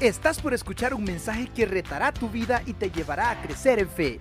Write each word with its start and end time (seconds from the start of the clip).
Estás 0.00 0.40
por 0.40 0.54
escuchar 0.54 0.94
un 0.94 1.02
mensaje 1.02 1.50
que 1.52 1.66
retará 1.66 2.14
tu 2.14 2.30
vida 2.30 2.62
y 2.66 2.72
te 2.72 2.88
llevará 2.88 3.32
a 3.32 3.42
crecer 3.42 3.80
en 3.80 3.88
fe. 3.88 4.20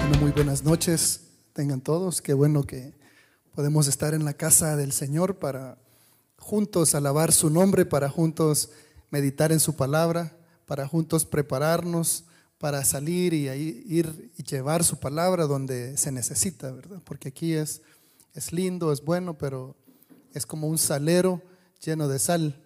Bueno, 0.00 0.18
muy 0.20 0.30
buenas 0.32 0.62
noches, 0.62 1.22
tengan 1.54 1.80
todos. 1.80 2.20
Qué 2.20 2.34
bueno 2.34 2.64
que 2.64 2.92
podemos 3.54 3.88
estar 3.88 4.12
en 4.12 4.26
la 4.26 4.34
casa 4.34 4.76
del 4.76 4.92
Señor 4.92 5.38
para 5.38 5.78
juntos 6.36 6.94
alabar 6.94 7.32
su 7.32 7.48
nombre, 7.48 7.86
para 7.86 8.10
juntos 8.10 8.68
meditar 9.10 9.50
en 9.50 9.60
su 9.60 9.74
palabra, 9.74 10.36
para 10.66 10.86
juntos 10.86 11.24
prepararnos 11.24 12.26
para 12.58 12.84
salir 12.84 13.32
y 13.32 13.48
ir 13.48 14.32
y 14.36 14.42
llevar 14.42 14.84
su 14.84 14.98
palabra 14.98 15.46
donde 15.46 15.96
se 15.96 16.12
necesita, 16.12 16.72
¿verdad? 16.72 17.00
Porque 17.04 17.28
aquí 17.28 17.54
es, 17.54 17.80
es 18.34 18.52
lindo, 18.52 18.92
es 18.92 19.02
bueno, 19.02 19.38
pero 19.38 19.76
es 20.34 20.44
como 20.44 20.66
un 20.68 20.76
salero 20.76 21.42
lleno 21.80 22.08
de 22.08 22.18
sal, 22.18 22.62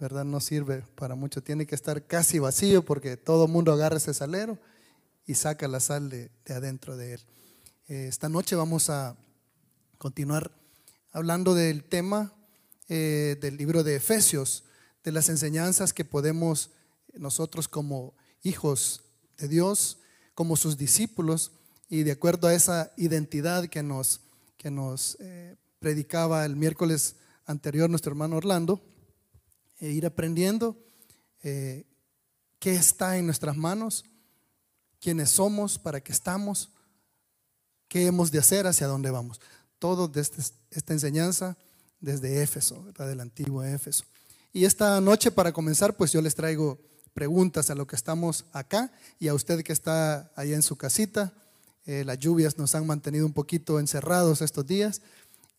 ¿verdad? 0.00 0.24
No 0.24 0.40
sirve 0.40 0.84
para 0.94 1.14
mucho. 1.14 1.42
Tiene 1.42 1.66
que 1.66 1.74
estar 1.74 2.06
casi 2.06 2.38
vacío 2.38 2.84
porque 2.84 3.16
todo 3.16 3.48
mundo 3.48 3.72
agarra 3.72 3.96
ese 3.96 4.14
salero 4.14 4.58
y 5.26 5.34
saca 5.34 5.68
la 5.68 5.80
sal 5.80 6.10
de, 6.10 6.30
adentro 6.48 6.96
de 6.96 7.14
él. 7.14 7.20
Eh, 7.88 8.06
esta 8.08 8.28
noche 8.28 8.56
vamos 8.56 8.90
a 8.90 9.16
continuar 9.98 10.50
hablando 11.12 11.54
del 11.54 11.84
tema 11.84 12.32
eh, 12.88 13.38
del 13.40 13.56
libro 13.56 13.84
de 13.84 13.96
Efesios, 13.96 14.64
de 15.04 15.12
las 15.12 15.28
enseñanzas 15.28 15.92
que 15.92 16.04
podemos 16.04 16.70
nosotros 17.14 17.68
como 17.68 18.14
hijos 18.42 19.04
de 19.38 19.48
Dios, 19.48 19.98
como 20.34 20.56
sus 20.56 20.76
discípulos, 20.76 21.52
y 21.88 22.02
de 22.02 22.12
acuerdo 22.12 22.48
a 22.48 22.54
esa 22.54 22.92
identidad 22.96 23.66
que 23.66 23.82
nos, 23.82 24.20
que 24.56 24.70
nos 24.70 25.16
eh, 25.20 25.56
predicaba 25.78 26.44
el 26.44 26.56
miércoles 26.56 27.16
anterior 27.52 27.88
nuestro 27.88 28.10
hermano 28.10 28.36
Orlando, 28.36 28.82
e 29.78 29.90
ir 29.90 30.06
aprendiendo 30.06 30.76
eh, 31.42 31.86
qué 32.58 32.74
está 32.74 33.16
en 33.18 33.26
nuestras 33.26 33.56
manos, 33.56 34.04
quiénes 35.00 35.30
somos, 35.30 35.78
para 35.78 36.00
qué 36.00 36.12
estamos, 36.12 36.70
qué 37.88 38.06
hemos 38.06 38.30
de 38.30 38.38
hacer, 38.38 38.66
hacia 38.66 38.86
dónde 38.86 39.10
vamos. 39.10 39.40
Todo 39.78 40.08
desde 40.08 40.42
esta 40.70 40.92
enseñanza 40.92 41.56
desde 42.02 42.42
Éfeso, 42.42 42.84
del 42.98 43.20
antiguo 43.20 43.62
Éfeso. 43.62 44.04
Y 44.52 44.66
esta 44.66 45.00
noche 45.00 45.30
para 45.30 45.52
comenzar, 45.52 45.96
pues 45.96 46.12
yo 46.12 46.20
les 46.20 46.34
traigo 46.34 46.78
preguntas 47.14 47.70
a 47.70 47.74
lo 47.74 47.86
que 47.86 47.96
estamos 47.96 48.44
acá 48.52 48.92
y 49.18 49.28
a 49.28 49.34
usted 49.34 49.62
que 49.62 49.72
está 49.72 50.30
allá 50.36 50.56
en 50.56 50.62
su 50.62 50.76
casita. 50.76 51.32
Eh, 51.86 52.04
las 52.04 52.18
lluvias 52.18 52.58
nos 52.58 52.74
han 52.74 52.86
mantenido 52.86 53.24
un 53.24 53.32
poquito 53.32 53.80
encerrados 53.80 54.42
estos 54.42 54.66
días. 54.66 55.00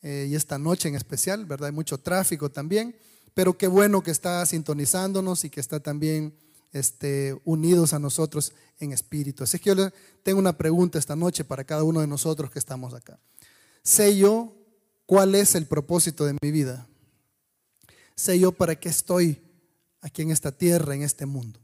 Eh, 0.04 0.28
y 0.30 0.36
esta 0.36 0.60
noche 0.60 0.90
en 0.90 0.96
especial, 0.96 1.46
¿verdad? 1.46 1.68
Hay 1.68 1.74
mucho 1.74 1.98
tráfico 1.98 2.52
también, 2.52 2.96
pero 3.34 3.58
qué 3.58 3.68
bueno 3.68 4.04
que 4.04 4.12
está 4.12 4.46
sintonizándonos 4.46 5.46
y 5.46 5.50
que 5.50 5.62
está 5.62 5.80
también 5.80 6.38
este, 6.74 7.40
unidos 7.46 7.94
a 7.94 8.00
nosotros 8.00 8.52
en 8.80 8.92
espíritu. 8.92 9.46
Así 9.46 9.60
que 9.60 9.74
yo 9.74 9.90
tengo 10.22 10.40
una 10.40 10.58
pregunta 10.58 11.00
esta 11.00 11.16
noche 11.16 11.46
para 11.46 11.64
cada 11.64 11.84
uno 11.84 12.02
de 12.02 12.08
nosotros 12.08 12.52
que 12.52 12.60
estamos 12.60 12.94
acá. 12.94 13.18
¿Sé 13.82 14.18
yo 14.18 14.54
cuál 15.06 15.36
es 15.36 15.56
el 15.56 15.68
propósito 15.68 16.26
de 16.26 16.36
mi 16.42 16.52
vida? 16.52 16.86
¿Sé 18.16 18.38
yo 18.38 18.52
para 18.52 18.76
qué 18.76 18.90
estoy 18.90 19.42
aquí 20.02 20.22
en 20.22 20.32
esta 20.32 20.52
tierra, 20.52 20.94
en 20.96 21.02
este 21.02 21.26
mundo? 21.26 21.60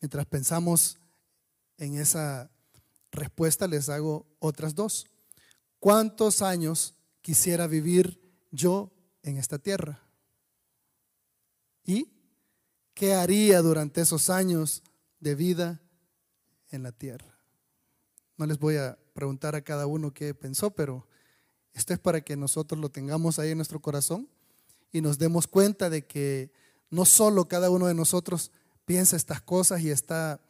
Mientras 0.00 0.26
pensamos 0.26 0.98
en 1.76 1.98
esa 1.98 2.50
respuesta, 3.12 3.66
les 3.68 3.88
hago 3.88 4.26
otras 4.40 4.74
dos. 4.74 5.06
¿Cuántos 5.80 6.42
años 6.42 6.94
quisiera 7.22 7.66
vivir 7.66 8.20
yo 8.50 8.90
en 9.22 9.36
esta 9.36 9.58
tierra? 9.58 10.02
¿Y 11.84 12.10
qué 12.94 13.14
haría 13.14 13.62
durante 13.62 14.00
esos 14.00 14.28
años 14.28 14.82
de 15.20 15.34
vida 15.34 15.80
en 16.70 16.82
la 16.82 16.92
tierra? 16.92 17.38
No 18.36 18.46
les 18.46 18.58
voy 18.58 18.76
a 18.76 18.98
preguntar 19.14 19.54
a 19.54 19.62
cada 19.62 19.86
uno 19.86 20.12
qué 20.12 20.34
pensó, 20.34 20.70
pero 20.70 21.06
esto 21.72 21.92
es 21.92 21.98
para 21.98 22.20
que 22.20 22.36
nosotros 22.36 22.80
lo 22.80 22.90
tengamos 22.90 23.38
ahí 23.38 23.50
en 23.50 23.58
nuestro 23.58 23.80
corazón 23.80 24.28
y 24.92 25.00
nos 25.00 25.18
demos 25.18 25.46
cuenta 25.46 25.90
de 25.90 26.06
que 26.06 26.52
no 26.90 27.04
solo 27.04 27.46
cada 27.46 27.70
uno 27.70 27.86
de 27.86 27.94
nosotros 27.94 28.50
piensa 28.84 29.16
estas 29.16 29.40
cosas 29.42 29.80
y 29.82 29.90
está 29.90 30.40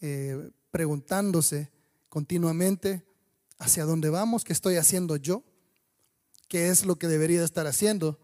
eh, 0.00 0.50
preguntándose 0.70 1.70
continuamente, 2.08 3.04
hacia 3.58 3.84
dónde 3.84 4.10
vamos, 4.10 4.44
qué 4.44 4.52
estoy 4.52 4.76
haciendo 4.76 5.16
yo, 5.16 5.42
qué 6.48 6.68
es 6.68 6.84
lo 6.84 6.96
que 6.96 7.08
debería 7.08 7.44
estar 7.44 7.66
haciendo, 7.66 8.18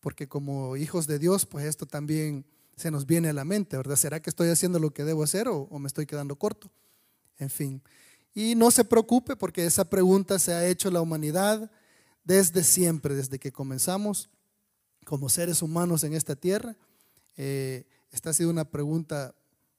porque 0.00 0.28
como 0.28 0.76
hijos 0.76 1.06
de 1.06 1.18
Dios, 1.18 1.46
pues 1.46 1.64
esto 1.64 1.86
también 1.86 2.44
se 2.76 2.90
nos 2.90 3.06
viene 3.06 3.28
a 3.28 3.32
la 3.32 3.44
mente, 3.44 3.76
¿verdad? 3.76 3.96
¿Será 3.96 4.20
que 4.20 4.30
estoy 4.30 4.48
haciendo 4.48 4.78
lo 4.78 4.92
que 4.92 5.04
debo 5.04 5.24
hacer 5.24 5.48
o, 5.48 5.68
me 5.78 5.88
estoy 5.88 6.06
quedando 6.06 6.36
corto? 6.36 6.70
En 7.36 7.50
fin. 7.50 7.82
Y 8.34 8.54
no 8.54 8.70
se 8.70 8.84
preocupe 8.84 9.34
porque 9.34 9.66
esa 9.66 9.88
pregunta 9.88 10.38
se 10.38 10.52
ha 10.52 10.66
hecho 10.66 10.90
la 10.90 11.00
humanidad 11.00 11.70
desde 12.22 12.62
siempre, 12.62 13.14
desde 13.14 13.38
que 13.38 13.50
comenzamos 13.50 14.30
como 15.04 15.28
seres 15.28 15.62
humanos 15.62 16.04
en 16.04 16.14
esta 16.14 16.36
tierra. 16.36 16.76
Eh, 17.36 17.84
esta 18.12 18.30
ha 18.30 18.32
sido 18.32 18.50
una 18.50 18.64
pregunta 18.64 19.34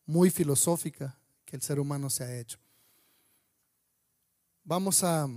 muy 0.06 0.30
filosófica 0.30 1.18
que 1.46 1.56
el 1.56 1.62
ser 1.62 1.80
humano 1.80 2.10
se 2.10 2.24
ha 2.24 2.38
hecho. 2.38 2.60
Vamos 4.70 5.04
a, 5.04 5.28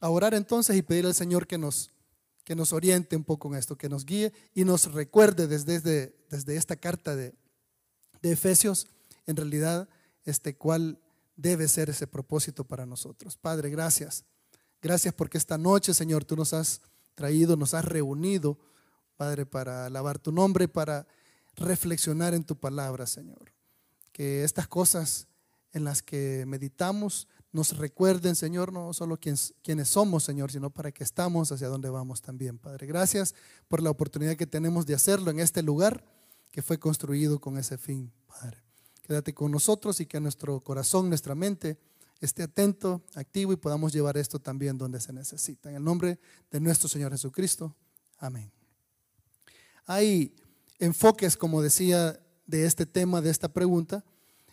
orar 0.00 0.34
entonces 0.34 0.76
y 0.76 0.82
pedir 0.82 1.06
al 1.06 1.14
Señor 1.14 1.46
que 1.46 1.56
nos, 1.56 1.90
que 2.44 2.54
nos 2.54 2.74
oriente 2.74 3.16
un 3.16 3.24
poco 3.24 3.48
en 3.48 3.54
esto, 3.54 3.78
que 3.78 3.88
nos 3.88 4.04
guíe 4.04 4.30
y 4.54 4.66
nos 4.66 4.92
recuerde 4.92 5.46
desde, 5.46 5.80
desde, 6.28 6.56
esta 6.56 6.76
carta 6.76 7.16
de, 7.16 7.32
de, 8.20 8.32
Efesios, 8.32 8.86
en 9.26 9.36
realidad, 9.36 9.88
este, 10.26 10.54
cuál 10.54 11.00
debe 11.34 11.66
ser 11.66 11.88
ese 11.88 12.06
propósito 12.06 12.64
para 12.64 12.84
nosotros. 12.84 13.38
Padre, 13.38 13.70
gracias. 13.70 14.26
Gracias 14.82 15.14
porque 15.14 15.38
esta 15.38 15.56
noche, 15.56 15.94
Señor, 15.94 16.26
tú 16.26 16.36
nos 16.36 16.52
has 16.52 16.82
traído, 17.14 17.56
nos 17.56 17.72
has 17.72 17.86
reunido, 17.86 18.58
Padre, 19.16 19.46
para 19.46 19.86
alabar 19.86 20.18
tu 20.18 20.30
nombre, 20.30 20.68
para 20.68 21.06
reflexionar 21.56 22.34
en 22.34 22.44
tu 22.44 22.54
palabra, 22.54 23.06
Señor. 23.06 23.50
Que 24.12 24.44
estas 24.44 24.68
cosas 24.68 25.26
en 25.72 25.84
las 25.84 26.02
que 26.02 26.44
meditamos 26.46 27.28
nos 27.54 27.78
recuerden, 27.78 28.34
Señor, 28.34 28.72
no 28.72 28.92
solo 28.92 29.16
quienes, 29.16 29.54
somos, 29.84 30.24
Señor, 30.24 30.50
sino 30.50 30.70
para 30.70 30.90
que 30.90 31.04
estamos 31.04 31.52
hacia 31.52 31.68
donde 31.68 31.88
vamos 31.88 32.20
también, 32.20 32.58
Padre. 32.58 32.88
Gracias 32.88 33.32
por 33.68 33.80
la 33.80 33.90
oportunidad 33.90 34.34
que 34.34 34.48
tenemos 34.48 34.86
de 34.86 34.94
hacerlo 34.94 35.30
en 35.30 35.38
este 35.38 35.62
lugar 35.62 36.04
que 36.50 36.62
fue 36.62 36.80
construido 36.80 37.40
con 37.40 37.56
ese 37.56 37.78
fin, 37.78 38.12
Padre. 38.26 38.60
Quédate 39.02 39.34
con 39.34 39.52
nosotros 39.52 40.00
y 40.00 40.06
que 40.06 40.18
nuestro 40.18 40.58
corazón, 40.62 41.08
nuestra 41.08 41.36
mente 41.36 41.78
esté 42.20 42.42
atento, 42.42 43.04
activo 43.14 43.52
y 43.52 43.56
podamos 43.56 43.92
llevar 43.92 44.16
esto 44.16 44.40
también 44.40 44.76
donde 44.76 44.98
se 45.00 45.12
necesita. 45.12 45.70
En 45.70 45.76
el 45.76 45.84
nombre 45.84 46.18
de 46.50 46.58
nuestro 46.58 46.88
Señor 46.88 47.12
Jesucristo. 47.12 47.76
Amén. 48.18 48.50
Hay 49.86 50.34
enfoques, 50.80 51.36
como 51.36 51.62
decía, 51.62 52.20
de 52.46 52.66
este 52.66 52.84
tema, 52.84 53.20
de 53.20 53.30
esta 53.30 53.48
pregunta 53.48 54.04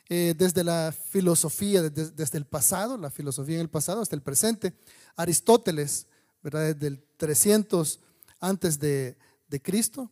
eh, 0.09 0.33
desde 0.37 0.63
la 0.63 0.93
filosofía, 1.09 1.83
desde, 1.83 2.37
el 2.37 2.45
pasado, 2.45 2.97
la 2.97 3.09
filosofía 3.09 3.55
en 3.55 3.61
el 3.61 3.69
pasado 3.69 4.01
hasta 4.01 4.15
el 4.15 4.21
presente. 4.21 4.73
Aristóteles, 5.15 6.07
¿verdad? 6.43 6.75
Desde 6.75 6.87
el 6.87 7.03
300 7.17 7.99
antes 8.39 8.79
de, 8.79 9.17
Cristo, 9.61 10.09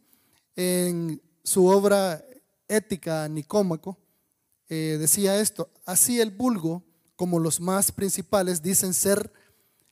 en 0.56 1.22
su 1.44 1.66
obra 1.66 2.24
Ética 2.68 3.28
Nicómaco, 3.28 3.98
eh, 4.68 4.98
decía 5.00 5.40
esto, 5.40 5.70
así 5.86 6.20
el 6.22 6.32
vulgo, 6.32 6.84
como 7.16 7.40
los 7.40 7.60
más 7.60 7.92
principales, 7.92 8.62
dicen 8.62 8.94
ser 8.94 9.32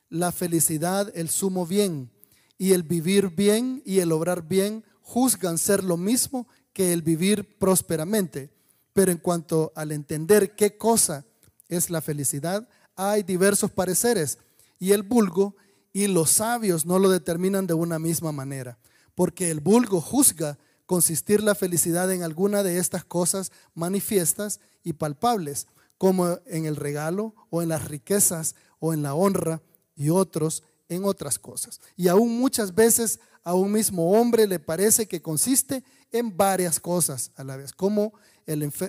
la 0.09 0.31
felicidad 0.31 1.11
el 1.15 1.29
sumo 1.29 1.65
bien, 1.65 2.11
y 2.57 2.73
el 2.73 2.83
vivir 2.83 3.29
bien 3.29 3.81
y 3.85 3.99
el 3.99 4.11
obrar 4.11 4.47
bien 4.47 4.83
juzgan 5.01 5.57
ser 5.57 5.83
lo 5.83 5.97
mismo 5.97 6.47
que 6.73 6.93
el 6.93 7.01
vivir 7.01 7.57
prósperamente 7.57 8.56
pero 8.97 9.11
en 9.11 9.19
cuanto 9.19 9.71
al 9.75 9.91
entender 9.91 10.55
qué 10.55 10.75
cosa 10.75 11.23
es 11.69 11.91
la 11.91 12.01
felicidad, 12.01 12.67
hay 12.95 13.21
diversos 13.21 13.69
pareceres 13.69 14.39
y 14.79 14.93
el 14.93 15.03
vulgo 15.03 15.55
y 15.93 16.07
los 16.07 16.31
sabios 16.31 16.87
no 16.87 16.97
lo 16.97 17.11
determinan 17.11 17.67
de 17.67 17.75
una 17.75 17.99
misma 17.99 18.31
manera, 18.31 18.79
porque 19.13 19.51
el 19.51 19.59
vulgo 19.59 20.01
juzga 20.01 20.57
consistir 20.87 21.43
la 21.43 21.53
felicidad 21.53 22.11
en 22.11 22.23
alguna 22.23 22.63
de 22.63 22.79
estas 22.79 23.05
cosas 23.05 23.51
manifiestas 23.75 24.61
y 24.83 24.93
palpables, 24.93 25.67
como 25.99 26.39
en 26.47 26.65
el 26.65 26.75
regalo 26.75 27.35
o 27.51 27.61
en 27.61 27.69
las 27.69 27.87
riquezas 27.87 28.55
o 28.79 28.95
en 28.95 29.03
la 29.03 29.13
honra 29.13 29.61
y 29.95 30.09
otros 30.09 30.63
en 30.89 31.05
otras 31.05 31.37
cosas. 31.37 31.81
Y 31.95 32.07
aún 32.07 32.39
muchas 32.39 32.73
veces 32.73 33.19
a 33.43 33.53
un 33.53 33.71
mismo 33.71 34.19
hombre 34.19 34.47
le 34.47 34.57
parece 34.57 35.07
que 35.07 35.21
consiste 35.21 35.83
en 36.11 36.35
varias 36.35 36.79
cosas 36.79 37.29
a 37.35 37.43
la 37.43 37.57
vez, 37.57 37.73
como 37.73 38.13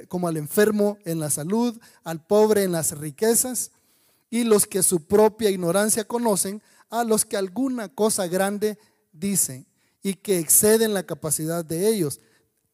como 0.09 0.29
al 0.29 0.37
enfermo 0.37 0.99
en 1.05 1.19
la 1.19 1.31
salud, 1.31 1.79
al 2.05 2.25
pobre 2.25 2.63
en 2.63 2.73
las 2.73 2.97
riquezas, 2.97 3.73
y 4.31 4.45
los 4.45 4.67
que 4.67 4.83
su 4.83 5.07
propia 5.07 5.51
ignorancia 5.51 6.05
conocen, 6.05 6.63
a 6.91 7.05
los 7.05 7.25
que 7.25 7.37
alguna 7.37 7.89
cosa 7.89 8.27
grande 8.27 8.79
dicen, 9.13 9.67
y 10.03 10.15
que 10.15 10.39
exceden 10.39 10.95
la 10.95 11.05
capacidad 11.05 11.65
de 11.65 11.89
ellos, 11.89 12.21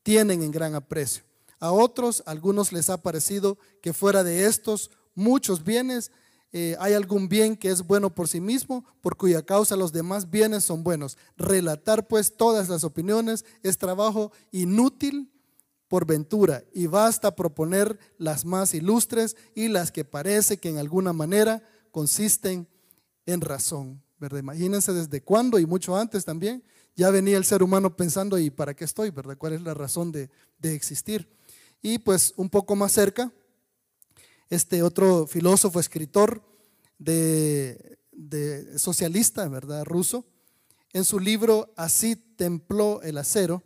tienen 0.03 0.43
en 0.43 0.51
gran 0.51 0.75
aprecio. 0.75 1.25
A 1.59 1.73
otros, 1.73 2.23
algunos 2.27 2.73
les 2.73 2.91
ha 2.91 3.03
parecido 3.03 3.59
que 3.81 3.93
fuera 3.93 4.23
de 4.23 4.45
estos 4.47 4.91
muchos 5.15 5.65
bienes, 5.65 6.13
eh, 6.53 6.77
hay 6.79 6.93
algún 6.93 7.29
bien 7.29 7.57
que 7.57 7.71
es 7.71 7.85
bueno 7.85 8.15
por 8.15 8.29
sí 8.29 8.41
mismo, 8.41 8.85
por 9.01 9.17
cuya 9.17 9.43
causa 9.43 9.75
los 9.75 9.93
demás 9.93 10.31
bienes 10.31 10.65
son 10.65 10.85
buenos. 10.85 11.17
Relatar 11.37 12.07
pues 12.07 12.37
todas 12.37 12.69
las 12.69 12.85
opiniones 12.85 13.45
es 13.63 13.79
trabajo 13.79 14.31
inútil 14.53 15.33
por 15.95 16.07
ventura 16.07 16.65
y 16.73 16.89
basta 16.89 17.37
proponer 17.37 17.97
las 18.19 18.45
más 18.45 18.75
ilustres 18.75 19.37
y 19.55 19.69
las 19.69 19.93
que 19.93 20.05
parece 20.05 20.57
que 20.57 20.69
en 20.69 20.79
alguna 20.79 21.13
manera 21.13 21.63
consisten 21.93 22.67
en 23.27 23.41
razón. 23.41 24.03
¿verdad? 24.19 24.41
Imagínense 24.41 24.93
desde 24.93 25.23
cuándo 25.23 25.57
y 25.61 25.67
mucho 25.67 25.97
antes 25.97 26.25
también 26.25 26.65
ya 26.97 27.11
venía 27.11 27.37
el 27.37 27.45
ser 27.45 27.63
humano 27.63 27.95
pensando, 27.95 28.41
¿y 28.41 28.51
para 28.51 28.75
qué 28.75 28.85
estoy? 28.85 29.11
¿verdad? 29.11 29.39
¿Cuál 29.39 29.53
es 29.53 29.63
la 29.63 29.73
razón 29.73 30.11
de, 30.11 30.31
de 30.59 30.75
existir? 30.75 31.29
Y 31.81 32.01
pues 32.01 32.35
un 32.37 32.51
poco 32.51 32.75
más 32.75 32.91
cerca, 32.91 33.33
este 34.51 34.83
otro 34.83 35.29
filósofo, 35.29 35.79
escritor 35.79 36.43
de, 36.99 38.01
socialista, 38.79 39.47
¿verdad? 39.47 39.85
Ruso, 39.85 40.27
en 40.93 41.05
su 41.05 41.21
libro 41.21 41.73
Así 41.77 42.17
templó 42.17 43.01
el 43.03 43.17
acero, 43.17 43.63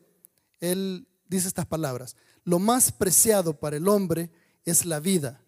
él 0.60 1.08
dice 1.28 1.48
estas 1.48 1.66
palabras, 1.66 2.16
lo 2.44 2.58
más 2.58 2.92
preciado 2.92 3.58
para 3.58 3.76
el 3.76 3.88
hombre 3.88 4.30
es 4.64 4.84
la 4.84 5.00
vida 5.00 5.42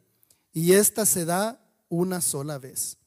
y 0.53 0.73
esta 0.73 1.07
se 1.07 1.25
da 1.25 1.61
una 1.89 2.21
sola 2.21 2.59
vez. 2.59 2.99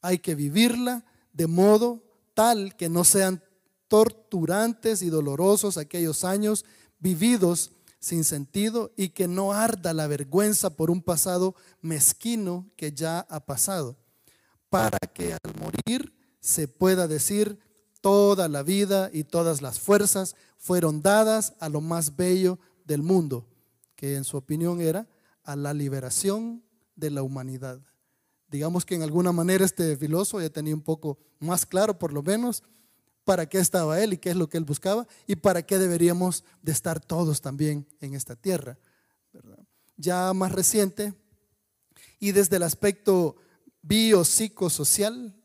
Hay 0.00 0.18
que 0.18 0.34
vivirla 0.34 1.04
de 1.32 1.46
modo 1.46 2.02
tal 2.34 2.76
que 2.76 2.88
no 2.88 3.04
sean 3.04 3.42
torturantes 3.88 5.02
y 5.02 5.10
dolorosos 5.10 5.76
aquellos 5.76 6.24
años 6.24 6.64
vividos 6.98 7.72
sin 7.98 8.24
sentido 8.24 8.92
y 8.96 9.10
que 9.10 9.28
no 9.28 9.52
arda 9.52 9.92
la 9.92 10.06
vergüenza 10.06 10.70
por 10.70 10.90
un 10.90 11.02
pasado 11.02 11.54
mezquino 11.82 12.70
que 12.76 12.92
ya 12.92 13.20
ha 13.20 13.40
pasado, 13.40 13.98
para 14.70 14.98
que 15.12 15.34
al 15.34 15.54
morir 15.60 16.14
se 16.40 16.66
pueda 16.66 17.06
decir 17.06 17.58
toda 18.00 18.48
la 18.48 18.62
vida 18.62 19.10
y 19.12 19.24
todas 19.24 19.62
las 19.62 19.78
fuerzas 19.78 20.34
fueron 20.58 21.02
dadas 21.02 21.54
a 21.60 21.68
lo 21.68 21.80
más 21.80 22.16
bello 22.16 22.58
del 22.84 23.02
mundo, 23.02 23.46
que 23.96 24.16
en 24.16 24.24
su 24.24 24.36
opinión 24.36 24.80
era 24.80 25.08
a 25.42 25.56
la 25.56 25.74
liberación 25.74 26.62
de 26.96 27.10
la 27.10 27.22
humanidad. 27.22 27.80
Digamos 28.48 28.84
que 28.84 28.94
en 28.94 29.02
alguna 29.02 29.32
manera 29.32 29.64
este 29.64 29.96
filósofo 29.96 30.40
ya 30.40 30.50
tenía 30.50 30.74
un 30.74 30.82
poco 30.82 31.18
más 31.38 31.64
claro, 31.64 31.98
por 31.98 32.12
lo 32.12 32.22
menos, 32.22 32.62
para 33.24 33.48
qué 33.48 33.58
estaba 33.58 34.00
él 34.02 34.14
y 34.14 34.18
qué 34.18 34.30
es 34.30 34.36
lo 34.36 34.48
que 34.48 34.58
él 34.58 34.64
buscaba 34.64 35.06
y 35.26 35.36
para 35.36 35.62
qué 35.62 35.78
deberíamos 35.78 36.44
de 36.62 36.72
estar 36.72 37.00
todos 37.00 37.40
también 37.40 37.86
en 38.00 38.14
esta 38.14 38.34
tierra. 38.34 38.78
Ya 39.96 40.32
más 40.32 40.52
reciente 40.52 41.14
y 42.18 42.32
desde 42.32 42.56
el 42.56 42.64
aspecto 42.64 43.36
biopsicosocial, 43.82 45.36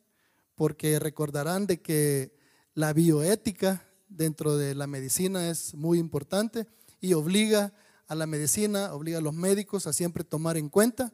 porque 0.56 1.00
recordarán 1.00 1.68
de 1.68 1.82
que 1.82 2.36
la 2.76 2.94
bioética 2.94 3.84
dentro 4.08 4.58
de 4.58 4.76
la 4.76 4.86
medicina 4.86 5.50
es 5.50 5.74
muy 5.74 5.98
importante 5.98 6.68
y 7.02 7.14
obliga 7.14 7.74
a 8.08 8.14
la 8.14 8.28
medicina, 8.28 8.94
obliga 8.94 9.18
a 9.18 9.22
los 9.22 9.34
médicos 9.34 9.88
a 9.88 9.94
siempre 9.94 10.24
tomar 10.24 10.58
en 10.58 10.70
cuenta 10.70 11.12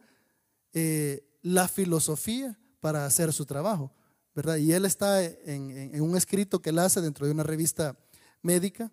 eh, 0.74 1.24
la 1.42 1.70
filosofía 1.70 2.60
para 2.82 3.06
hacer 3.06 3.32
su 3.32 3.46
trabajo. 3.46 3.94
Y 4.60 4.74
él 4.74 4.86
está 4.86 5.24
en, 5.24 6.02
un 6.02 6.18
escrito 6.18 6.62
que 6.62 6.72
él 6.72 6.80
hace 6.80 7.02
dentro 7.02 7.26
de 7.26 7.32
una 7.32 7.44
revista 7.44 7.98
médica, 8.42 8.92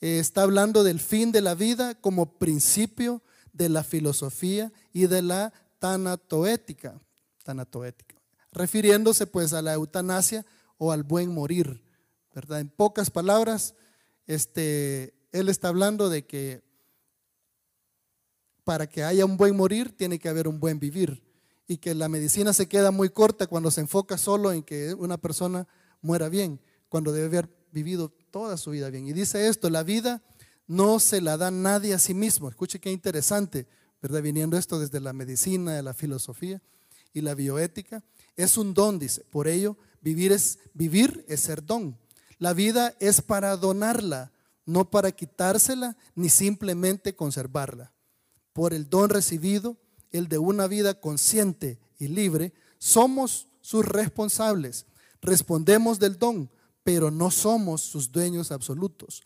eh, 0.00 0.18
está 0.18 0.42
hablando 0.42 0.84
del 0.84 1.00
fin 1.00 1.32
de 1.32 1.40
la 1.40 1.54
vida 1.54 1.94
como 1.94 2.38
principio 2.38 3.22
de 3.52 3.68
la 3.68 3.84
filosofía 3.84 4.72
y 4.92 5.06
de 5.06 5.22
la 5.22 5.52
tanatoética, 5.78 7.00
tanatoética 7.42 8.18
refiriéndose 8.52 9.26
pues 9.26 9.52
a 9.52 9.62
la 9.62 9.74
eutanasia 9.74 10.44
o 10.76 10.92
al 10.92 11.02
buen 11.02 11.32
morir, 11.32 11.82
En 12.50 12.68
pocas 12.68 13.10
palabras, 13.10 13.74
este, 14.26 15.14
él 15.32 15.48
está 15.48 15.68
hablando 15.68 16.08
de 16.08 16.24
que 16.24 16.62
para 18.64 18.86
que 18.86 19.02
haya 19.02 19.24
un 19.24 19.36
buen 19.36 19.56
morir 19.56 19.96
tiene 19.96 20.18
que 20.18 20.28
haber 20.28 20.46
un 20.46 20.60
buen 20.60 20.78
vivir 20.78 21.22
y 21.66 21.78
que 21.78 21.94
la 21.94 22.08
medicina 22.08 22.52
se 22.52 22.68
queda 22.68 22.90
muy 22.90 23.10
corta 23.10 23.46
cuando 23.46 23.70
se 23.70 23.80
enfoca 23.80 24.18
solo 24.18 24.52
en 24.52 24.62
que 24.62 24.94
una 24.94 25.18
persona 25.18 25.66
muera 26.00 26.28
bien, 26.28 26.60
cuando 26.88 27.12
debe 27.12 27.26
haber 27.26 27.48
vivido 27.72 28.12
toda 28.30 28.56
su 28.56 28.70
vida 28.70 28.90
bien. 28.90 29.06
Y 29.06 29.12
dice 29.12 29.48
esto, 29.48 29.70
la 29.70 29.82
vida 29.82 30.22
no 30.66 31.00
se 31.00 31.20
la 31.20 31.36
da 31.36 31.50
nadie 31.50 31.94
a 31.94 31.98
sí 31.98 32.14
mismo. 32.14 32.48
Escuche 32.48 32.78
qué 32.78 32.92
interesante, 32.92 33.66
¿verdad? 34.00 34.22
Viniendo 34.22 34.56
esto 34.56 34.78
desde 34.78 35.00
la 35.00 35.12
medicina, 35.12 35.80
la 35.82 35.94
filosofía 35.94 36.62
y 37.12 37.20
la 37.22 37.34
bioética. 37.34 38.02
Es 38.36 38.56
un 38.56 38.74
don, 38.74 38.98
dice. 38.98 39.24
Por 39.30 39.48
ello, 39.48 39.76
vivir 40.00 40.32
es, 40.32 40.58
vivir 40.74 41.24
es 41.28 41.40
ser 41.40 41.64
don. 41.64 41.98
La 42.38 42.52
vida 42.52 42.94
es 43.00 43.20
para 43.20 43.56
donarla, 43.56 44.32
no 44.64 44.90
para 44.90 45.12
quitársela 45.12 45.96
ni 46.14 46.28
simplemente 46.28 47.16
conservarla. 47.16 47.92
Por 48.52 48.74
el 48.74 48.88
don 48.88 49.10
recibido, 49.10 49.76
el 50.12 50.28
de 50.28 50.38
una 50.38 50.66
vida 50.66 51.00
consciente 51.00 51.78
y 51.98 52.08
libre, 52.08 52.52
somos 52.78 53.48
sus 53.60 53.84
responsables. 53.84 54.86
Respondemos 55.20 55.98
del 55.98 56.18
don, 56.18 56.50
pero 56.84 57.10
no 57.10 57.30
somos 57.30 57.82
sus 57.82 58.12
dueños 58.12 58.52
absolutos. 58.52 59.22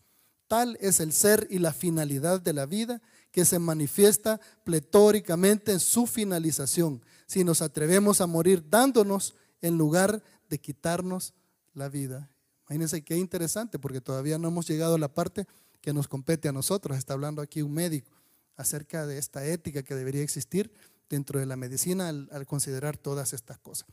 Tal 0.49 0.77
es 0.81 1.01
el 1.01 1.13
ser 1.13 1.47
y 1.51 1.59
la 1.59 1.73
finalidad 1.73 2.41
de 2.41 2.53
la 2.53 2.67
vida 2.67 3.01
que 3.31 3.45
se 3.45 3.59
manifiesta 3.59 4.41
pletóricamente 4.65 5.73
en 5.73 5.81
su 5.81 6.07
finalización, 6.07 7.03
si 7.27 7.45
nos 7.45 7.63
atrevemos 7.63 8.21
a 8.21 8.27
morir 8.27 8.69
dándonos 8.69 9.35
en 9.61 9.79
lugar 9.79 10.23
de 10.51 10.59
quitarnos 10.61 11.33
la 11.73 11.89
vida. 11.89 12.32
Imagínense 12.73 13.05
qué 13.05 13.19
interesante, 13.19 13.79
porque 13.79 14.01
todavía 14.01 14.39
no 14.39 14.49
hemos 14.49 14.67
llegado 14.67 14.95
a 14.95 14.99
la 14.99 15.13
parte 15.13 15.47
que 15.83 15.93
nos 15.93 16.09
compete 16.09 16.49
a 16.49 16.53
nosotros. 16.53 16.97
Está 16.97 17.13
hablando 17.13 17.43
aquí 17.43 17.61
un 17.61 17.75
médico 17.75 18.11
acerca 18.57 19.07
de 19.07 19.19
esta 19.19 19.45
ética 19.45 19.83
que 19.83 19.95
debería 19.95 20.23
existir 20.23 20.73
dentro 21.11 21.39
de 21.39 21.45
la 21.45 21.55
medicina 21.55 22.09
al, 22.09 22.47
considerar 22.47 22.97
todas 22.97 23.35
estas 23.35 23.59
cosas. 23.59 23.89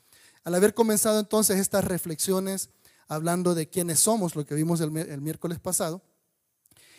Al 0.45 0.55
haber 0.55 0.73
comenzado 0.73 1.19
entonces 1.19 1.59
estas 1.59 1.83
reflexiones 1.83 2.69
hablando 3.09 3.53
de 3.53 3.67
quiénes 3.67 3.99
somos, 3.99 4.37
lo 4.37 4.45
que 4.45 4.55
vimos 4.55 4.79
el, 4.79 4.95
el 4.95 5.19
miércoles 5.19 5.59
pasado, 5.59 6.01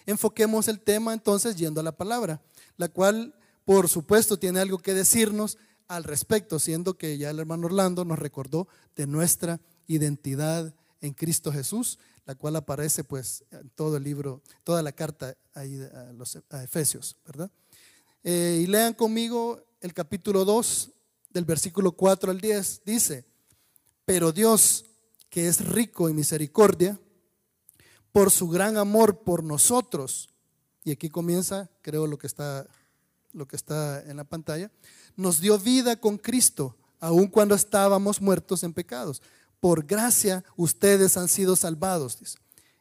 enfoquemos 0.04 0.68
el 0.68 0.80
tema 0.80 1.14
entonces 1.14 1.56
yendo 1.56 1.80
a 1.80 1.84
la 1.84 1.96
palabra, 1.96 2.42
la 2.76 2.88
cual 2.88 3.34
por 3.64 3.88
supuesto 3.88 4.38
tiene 4.38 4.60
algo 4.60 4.80
que 4.80 4.92
decirnos 4.92 5.56
al 5.88 6.04
respecto, 6.04 6.58
siendo 6.58 6.98
que 6.98 7.16
ya 7.16 7.30
el 7.30 7.38
hermano 7.38 7.68
Orlando 7.68 8.04
nos 8.04 8.18
recordó 8.18 8.68
de 8.96 9.06
nuestra 9.06 9.62
identidad 9.86 10.74
en 11.00 11.14
Cristo 11.14 11.52
Jesús, 11.52 11.98
la 12.26 12.34
cual 12.34 12.56
aparece 12.56 13.04
pues 13.04 13.44
en 13.50 13.70
todo 13.70 13.96
el 13.96 14.04
libro, 14.04 14.42
toda 14.64 14.82
la 14.82 14.92
carta 14.92 15.36
ahí 15.54 15.80
a, 15.94 16.12
los, 16.12 16.38
Efesios, 16.62 17.16
¿verdad? 17.26 17.50
Eh, 18.22 18.60
y 18.62 18.66
lean 18.66 18.92
conmigo 18.94 19.64
el 19.80 19.94
capítulo 19.94 20.44
2 20.44 20.90
del 21.30 21.44
versículo 21.44 21.92
4 21.92 22.30
al 22.30 22.40
10. 22.40 22.82
Dice, 22.84 23.24
pero 24.04 24.32
Dios, 24.32 24.84
que 25.30 25.48
es 25.48 25.64
rico 25.64 26.08
en 26.08 26.16
misericordia, 26.16 27.00
por 28.12 28.30
su 28.30 28.48
gran 28.48 28.76
amor 28.76 29.20
por 29.20 29.42
nosotros, 29.42 30.28
y 30.84 30.90
aquí 30.90 31.08
comienza, 31.08 31.70
creo, 31.82 32.06
lo 32.06 32.18
que 32.18 32.26
está, 32.26 32.66
lo 33.32 33.46
que 33.46 33.56
está 33.56 34.02
en 34.02 34.16
la 34.16 34.24
pantalla, 34.24 34.70
nos 35.16 35.40
dio 35.40 35.58
vida 35.58 35.96
con 35.96 36.18
Cristo, 36.18 36.76
aun 36.98 37.28
cuando 37.28 37.54
estábamos 37.54 38.20
muertos 38.20 38.62
en 38.64 38.74
pecados 38.74 39.22
por 39.60 39.84
gracia 39.84 40.44
ustedes 40.56 41.16
han 41.16 41.28
sido 41.28 41.54
salvados. 41.54 42.18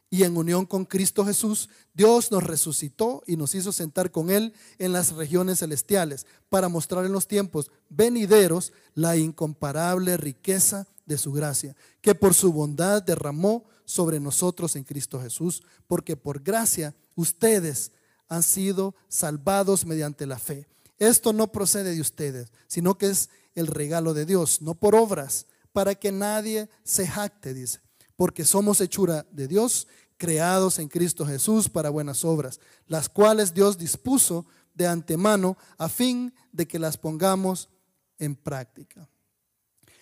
Y 0.10 0.24
en 0.24 0.38
unión 0.38 0.66
con 0.66 0.86
Cristo 0.86 1.24
Jesús, 1.24 1.70
Dios 1.94 2.32
nos 2.32 2.44
resucitó 2.44 3.22
y 3.28 3.38
nos 3.38 3.54
hizo 3.54 3.72
sentar 3.72 4.10
con 4.10 4.32
Él 4.32 4.54
en 4.80 4.92
las 4.92 5.12
regiones 5.12 5.60
celestiales 5.60 6.26
para 6.50 6.68
mostrar 6.68 7.06
en 7.06 7.12
los 7.12 7.28
tiempos 7.28 7.70
venideros 7.90 8.74
la 8.96 9.18
incomparable 9.18 10.18
riqueza 10.18 10.88
de 11.06 11.18
su 11.20 11.32
gracia, 11.32 11.76
que 12.02 12.16
por 12.16 12.34
su 12.34 12.52
bondad 12.52 13.04
derramó 13.04 13.66
sobre 13.86 14.20
nosotros 14.20 14.76
en 14.76 14.84
Cristo 14.84 15.22
Jesús, 15.22 15.64
porque 15.88 16.16
por 16.16 16.42
gracia 16.42 16.96
ustedes 17.16 17.92
han 18.28 18.44
sido 18.44 18.96
salvados 19.10 19.86
mediante 19.86 20.26
la 20.26 20.40
fe. 20.40 20.68
Esto 20.98 21.34
no 21.34 21.52
procede 21.52 21.94
de 21.94 22.02
ustedes, 22.02 22.52
sino 22.68 22.98
que 22.98 23.08
es 23.08 23.30
el 23.56 23.68
regalo 23.68 24.14
de 24.14 24.26
Dios, 24.26 24.62
no 24.62 24.76
por 24.76 24.96
obras 24.96 25.46
para 25.72 25.96
que 25.96 26.12
nadie 26.12 26.70
se 26.84 27.08
jacte, 27.08 27.54
dice, 27.54 27.80
porque 28.16 28.46
somos 28.46 28.82
hechura 28.82 29.26
de 29.32 29.48
Dios, 29.48 29.88
creados 30.18 30.80
en 30.80 30.90
Cristo 30.90 31.26
Jesús 31.26 31.70
para 31.70 31.90
buenas 31.90 32.26
obras, 32.26 32.60
las 32.88 33.08
cuales 33.08 33.54
Dios 33.54 33.78
dispuso 33.78 34.46
de 34.74 34.88
antemano 34.88 35.58
a 35.78 35.90
fin 35.90 36.34
de 36.52 36.68
que 36.68 36.80
las 36.80 36.98
pongamos 36.98 37.70
en 38.18 38.36
práctica. 38.36 39.10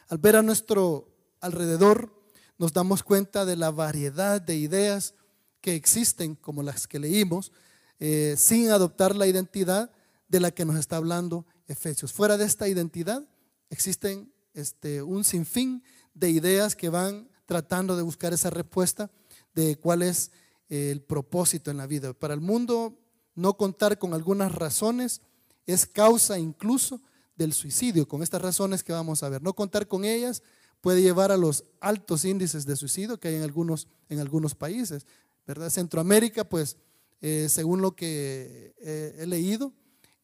Al 0.10 0.18
ver 0.18 0.36
a 0.36 0.42
nuestro 0.42 1.14
alrededor, 1.40 2.12
nos 2.58 2.74
damos 2.74 3.04
cuenta 3.04 3.46
de 3.46 3.56
la 3.56 3.72
variedad 3.72 4.42
de 4.42 4.56
ideas 4.56 5.14
que 5.62 5.76
existen, 5.76 6.36
como 6.36 6.64
las 6.64 6.88
que 6.88 7.00
leímos, 7.00 7.52
eh, 8.00 8.36
sin 8.38 8.70
adoptar 8.70 9.16
la 9.16 9.28
identidad 9.28 9.92
de 10.28 10.40
la 10.40 10.52
que 10.52 10.66
nos 10.66 10.78
está 10.78 10.98
hablando 10.98 11.46
Efesios. 11.68 12.14
Fuera 12.14 12.38
de 12.38 12.46
esta 12.46 12.68
identidad 12.68 13.28
existen 13.70 14.32
este, 14.58 15.04
un 15.04 15.24
sinfín 15.24 15.84
de 16.16 16.32
ideas 16.32 16.76
que 16.76 16.90
van 16.90 17.30
tratando 17.46 17.96
de 17.96 18.02
buscar 18.02 18.34
esa 18.34 18.50
respuesta 18.50 19.12
de 19.54 19.78
cuál 19.78 20.02
es 20.02 20.32
el 20.68 21.02
propósito 21.02 21.70
en 21.70 21.78
la 21.78 21.86
vida. 21.86 22.14
Para 22.14 22.34
el 22.34 22.42
mundo, 22.42 22.98
no 23.36 23.56
contar 23.56 24.00
con 24.00 24.14
algunas 24.14 24.52
razones 24.52 25.22
es 25.68 25.86
causa 25.86 26.40
incluso 26.40 27.02
del 27.36 27.54
suicidio, 27.54 28.08
con 28.08 28.24
estas 28.24 28.42
razones 28.42 28.84
que 28.84 28.94
vamos 28.94 29.22
a 29.22 29.30
ver. 29.30 29.44
No 29.44 29.54
contar 29.54 29.88
con 29.88 30.06
ellas 30.06 30.42
puede 30.82 31.04
llevar 31.04 31.32
a 31.32 31.38
los 31.38 31.64
altos 31.80 32.26
índices 32.26 32.66
de 32.66 32.76
suicidio 32.76 33.20
que 33.20 33.28
hay 33.28 33.36
en 33.36 33.44
algunos, 33.44 33.88
en 34.10 34.20
algunos 34.20 34.56
países. 34.56 35.06
¿verdad? 35.46 35.70
Centroamérica, 35.70 36.50
pues, 36.50 36.78
eh, 37.22 37.48
según 37.48 37.82
lo 37.82 37.96
que 37.96 38.74
he 38.80 39.26
leído, 39.28 39.72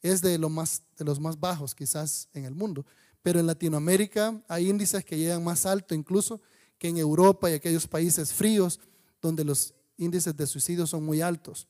es 0.02 0.22
de, 0.22 0.38
lo 0.38 0.50
más, 0.50 0.84
de 0.98 1.06
los 1.06 1.20
más 1.20 1.40
bajos 1.40 1.76
quizás 1.76 2.30
en 2.34 2.46
el 2.46 2.56
mundo. 2.56 2.86
Pero 3.24 3.40
en 3.40 3.48
Latinoamérica 3.48 4.40
hay 4.48 4.70
índices 4.70 5.04
que 5.04 5.18
llegan 5.18 5.44
más 5.44 5.66
alto 5.66 5.96
incluso 5.96 6.42
que 6.78 6.90
en 6.90 6.98
Europa 6.98 7.50
y 7.50 7.54
aquellos 7.54 7.88
países 7.88 8.34
fríos 8.34 8.80
donde 9.22 9.46
los 9.46 9.74
índices 9.98 10.36
de 10.36 10.46
suicidio 10.46 10.86
son 10.86 11.04
muy 11.04 11.22
altos. 11.22 11.68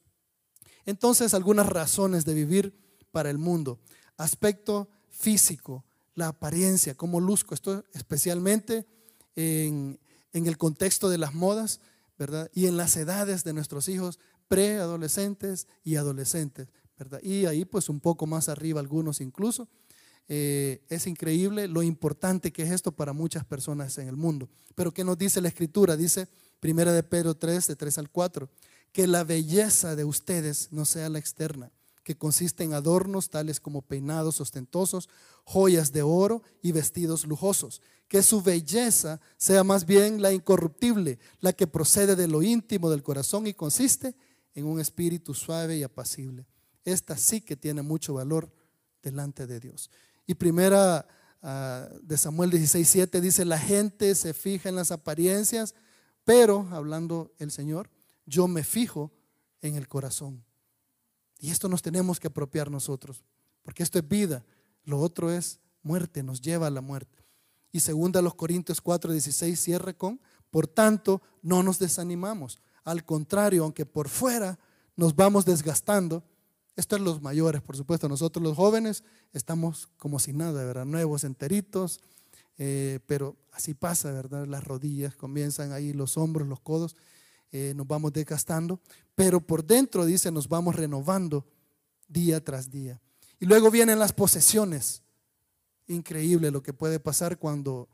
Entonces, 0.86 1.34
algunas 1.34 1.68
razones 1.68 2.26
de 2.26 2.34
vivir 2.34 2.76
para 3.12 3.30
el 3.30 3.38
mundo. 3.38 3.80
Aspecto 4.18 4.90
físico, 5.10 5.86
la 6.16 6.30
apariencia, 6.30 6.96
cómo 6.96 7.20
luzco. 7.20 7.54
Esto 7.54 7.86
especialmente 7.94 8.88
en, 9.36 10.00
en 10.34 10.48
el 10.48 10.58
contexto 10.58 11.10
de 11.10 11.20
las 11.20 11.34
modas, 11.34 11.80
¿verdad? 12.18 12.50
Y 12.54 12.66
en 12.66 12.76
las 12.76 12.98
edades 12.98 13.44
de 13.44 13.54
nuestros 13.54 13.88
hijos 13.88 14.20
preadolescentes 14.48 15.68
y 15.84 15.96
adolescentes, 15.96 16.68
¿verdad? 16.98 17.22
Y 17.24 17.46
ahí 17.46 17.66
pues 17.66 17.88
un 17.90 18.00
poco 18.00 18.26
más 18.26 18.50
arriba 18.50 18.80
algunos 18.80 19.22
incluso. 19.22 19.70
Eh, 20.28 20.82
es 20.90 21.08
increíble 21.08 21.68
lo 21.68 21.84
importante 21.84 22.52
que 22.52 22.64
es 22.64 22.72
esto 22.72 22.92
para 22.92 23.14
muchas 23.14 23.46
personas 23.46 23.98
en 23.98 24.08
el 24.08 24.16
mundo. 24.16 24.50
Pero 24.76 24.94
¿qué 24.94 25.04
nos 25.04 25.18
dice 25.18 25.42
la 25.42 25.50
escritura? 25.50 25.98
Dice 25.98 26.28
Primera 26.60 26.94
de 26.94 27.04
Pedro 27.04 27.36
3, 27.36 27.68
de 27.68 27.76
3 27.76 27.98
al 27.98 28.10
4, 28.10 28.50
que 28.92 29.08
la 29.08 29.24
belleza 29.24 29.96
de 29.96 30.06
ustedes 30.06 30.70
no 30.72 30.86
sea 30.86 31.10
la 31.10 31.20
externa, 31.20 31.72
que 32.04 32.18
consiste 32.18 32.64
en 32.64 32.74
adornos 32.74 33.30
tales 33.30 33.60
como 33.60 33.82
peinados 33.82 34.40
ostentosos, 34.40 35.10
joyas 35.44 35.92
de 35.92 36.04
oro 36.04 36.42
y 36.62 36.72
vestidos 36.72 37.26
lujosos. 37.26 37.82
Que 38.08 38.22
su 38.22 38.42
belleza 38.42 39.20
sea 39.38 39.64
más 39.64 39.86
bien 39.86 40.22
la 40.22 40.32
incorruptible, 40.32 41.20
la 41.40 41.54
que 41.54 41.68
procede 41.68 42.16
de 42.16 42.28
lo 42.28 42.44
íntimo 42.44 42.90
del 42.90 43.04
corazón 43.04 43.48
y 43.48 43.54
consiste 43.54 44.16
en 44.54 44.66
un 44.66 44.80
espíritu 44.80 45.34
suave 45.34 45.78
y 45.78 45.84
apacible. 45.84 46.46
Esta 46.86 47.18
sí 47.18 47.42
que 47.42 47.56
tiene 47.56 47.82
mucho 47.82 48.14
valor 48.14 48.52
delante 49.02 49.48
de 49.48 49.60
Dios. 49.60 49.90
Y 50.26 50.36
primera 50.36 51.08
ah, 51.42 51.90
de 52.02 52.18
Samuel 52.18 52.52
16:7 52.52 53.20
dice, 53.20 53.46
la 53.46 53.60
gente 53.60 54.16
se 54.16 54.34
fija 54.34 54.70
en 54.70 54.76
las 54.76 54.92
apariencias, 54.92 55.76
pero, 56.24 56.68
hablando 56.72 57.34
el 57.38 57.52
Señor, 57.52 57.90
yo 58.26 58.48
me 58.48 58.64
fijo 58.64 59.12
en 59.62 59.76
el 59.76 59.88
corazón. 59.88 60.44
Y 61.40 61.52
esto 61.52 61.68
nos 61.68 61.82
tenemos 61.82 62.20
que 62.20 62.28
apropiar 62.28 62.72
nosotros, 62.72 63.24
porque 63.64 63.84
esto 63.84 64.00
es 64.00 64.08
vida, 64.08 64.46
lo 64.86 65.00
otro 65.00 65.32
es 65.32 65.60
muerte, 65.82 66.24
nos 66.24 66.42
lleva 66.42 66.68
a 66.68 66.72
la 66.72 66.82
muerte. 66.82 67.24
Y 67.72 67.82
segunda 67.82 68.22
los 68.22 68.36
Corintios 68.36 68.82
4:16 68.82 69.56
cierra 69.58 69.94
con, 69.94 70.22
por 70.50 70.68
tanto, 70.68 71.22
no 71.42 71.64
nos 71.64 71.80
desanimamos. 71.80 72.62
Al 72.84 73.04
contrario, 73.04 73.64
aunque 73.64 73.86
por 73.86 74.08
fuera 74.08 74.60
nos 74.96 75.16
vamos 75.16 75.46
desgastando, 75.46 76.24
esto 76.76 76.96
es 76.96 77.02
los 77.02 77.22
mayores, 77.22 77.62
por 77.62 77.78
supuesto. 77.78 78.10
Nosotros 78.10 78.44
los 78.44 78.56
jóvenes 78.56 79.04
estamos 79.32 79.90
como 79.98 80.20
si 80.20 80.34
nada, 80.34 80.64
¿verdad? 80.64 80.86
Nuevos, 80.86 81.24
enteritos, 81.24 82.00
eh, 82.58 83.00
pero 83.06 83.36
así 83.52 83.74
pasa, 83.74 84.12
¿verdad? 84.12 84.48
Las 84.48 84.64
rodillas 84.64 85.16
comienzan 85.16 85.72
ahí, 85.72 85.94
los 85.94 86.18
hombros, 86.18 86.48
los 86.48 86.60
codos, 86.60 86.96
eh, 87.52 87.74
nos 87.76 87.88
vamos 87.88 88.14
desgastando, 88.14 88.80
pero 89.14 89.40
por 89.40 89.64
dentro, 89.64 90.06
dice, 90.06 90.32
nos 90.32 90.48
vamos 90.50 90.76
renovando 90.76 91.46
día 92.08 92.44
tras 92.44 92.72
día. 92.72 93.00
Y 93.40 93.46
luego 93.46 93.70
vienen 93.70 94.00
las 94.00 94.14
posesiones. 94.14 95.04
Increíble 95.88 96.50
lo 96.50 96.64
que 96.64 96.74
puede 96.74 97.00
pasar 97.00 97.38
cuando 97.38 97.90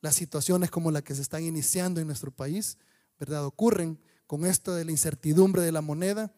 las 0.00 0.14
situaciones 0.14 0.70
como 0.70 0.90
la 0.92 1.02
que 1.02 1.14
se 1.14 1.22
están 1.22 1.42
iniciando 1.42 2.00
en 2.00 2.06
nuestro 2.06 2.30
país, 2.30 2.78
¿verdad? 3.18 3.44
Ocurren 3.44 3.98
con 4.26 4.44
esto 4.44 4.74
de 4.74 4.84
la 4.84 4.92
incertidumbre 4.92 5.62
de 5.62 5.72
la 5.72 5.80
moneda 5.80 6.32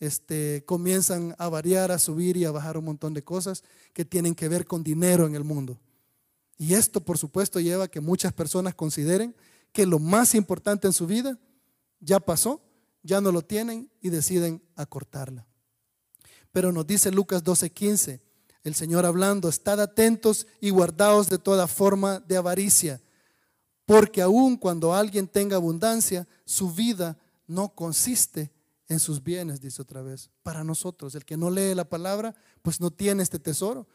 este, 0.00 0.62
comienzan 0.64 1.34
a 1.38 1.48
variar, 1.48 1.90
a 1.90 1.98
subir 1.98 2.36
y 2.36 2.44
a 2.44 2.50
bajar 2.50 2.76
un 2.76 2.84
montón 2.84 3.14
de 3.14 3.24
cosas 3.24 3.64
que 3.92 4.04
tienen 4.04 4.34
que 4.34 4.48
ver 4.48 4.66
con 4.66 4.82
dinero 4.82 5.26
en 5.26 5.34
el 5.34 5.44
mundo. 5.44 5.78
Y 6.56 6.74
esto, 6.74 7.00
por 7.00 7.18
supuesto, 7.18 7.60
lleva 7.60 7.84
a 7.84 7.88
que 7.88 8.00
muchas 8.00 8.32
personas 8.32 8.74
consideren 8.74 9.34
que 9.72 9.86
lo 9.86 9.98
más 9.98 10.34
importante 10.34 10.86
en 10.86 10.92
su 10.92 11.06
vida 11.06 11.38
ya 12.00 12.20
pasó, 12.20 12.60
ya 13.02 13.20
no 13.20 13.32
lo 13.32 13.42
tienen 13.42 13.90
y 14.00 14.10
deciden 14.10 14.62
acortarla. 14.74 15.46
Pero 16.52 16.72
nos 16.72 16.86
dice 16.86 17.10
Lucas 17.10 17.44
12:15, 17.44 18.20
el 18.64 18.74
Señor 18.74 19.06
hablando, 19.06 19.48
estad 19.48 19.80
atentos 19.80 20.46
y 20.60 20.70
guardaos 20.70 21.28
de 21.28 21.38
toda 21.38 21.66
forma 21.66 22.20
de 22.20 22.36
avaricia, 22.36 23.00
porque 23.86 24.20
aun 24.20 24.56
cuando 24.56 24.94
alguien 24.94 25.28
tenga 25.28 25.56
abundancia, 25.56 26.26
su 26.44 26.72
vida 26.72 27.16
no 27.46 27.68
consiste 27.68 28.50
en 28.88 29.00
sus 29.00 29.22
bienes, 29.22 29.60
dice 29.60 29.82
otra 29.82 30.02
vez, 30.02 30.30
para 30.42 30.64
nosotros. 30.64 31.14
El 31.14 31.24
que 31.24 31.36
no 31.36 31.50
lee 31.50 31.74
la 31.74 31.88
palabra, 31.88 32.34
pues 32.62 32.80
no 32.80 32.90
tiene 32.90 33.22
este 33.22 33.38
tesoro, 33.38 33.86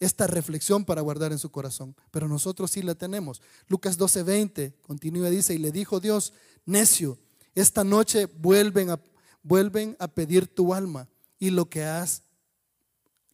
esta 0.00 0.26
reflexión 0.26 0.84
para 0.84 1.02
guardar 1.02 1.32
en 1.32 1.38
su 1.38 1.50
corazón. 1.50 1.94
Pero 2.10 2.28
nosotros 2.28 2.70
sí 2.70 2.82
la 2.82 2.94
tenemos. 2.94 3.42
Lucas 3.66 3.98
12:20 3.98 4.74
continúa, 4.82 5.28
dice, 5.28 5.54
y 5.54 5.58
le 5.58 5.70
dijo 5.70 6.00
Dios, 6.00 6.32
necio, 6.64 7.18
esta 7.54 7.84
noche 7.84 8.26
vuelven 8.26 8.90
a, 8.90 9.00
vuelven 9.42 9.96
a 9.98 10.08
pedir 10.08 10.46
tu 10.46 10.72
alma 10.72 11.08
y 11.38 11.50
lo 11.50 11.68
que 11.68 11.84
has, 11.84 12.22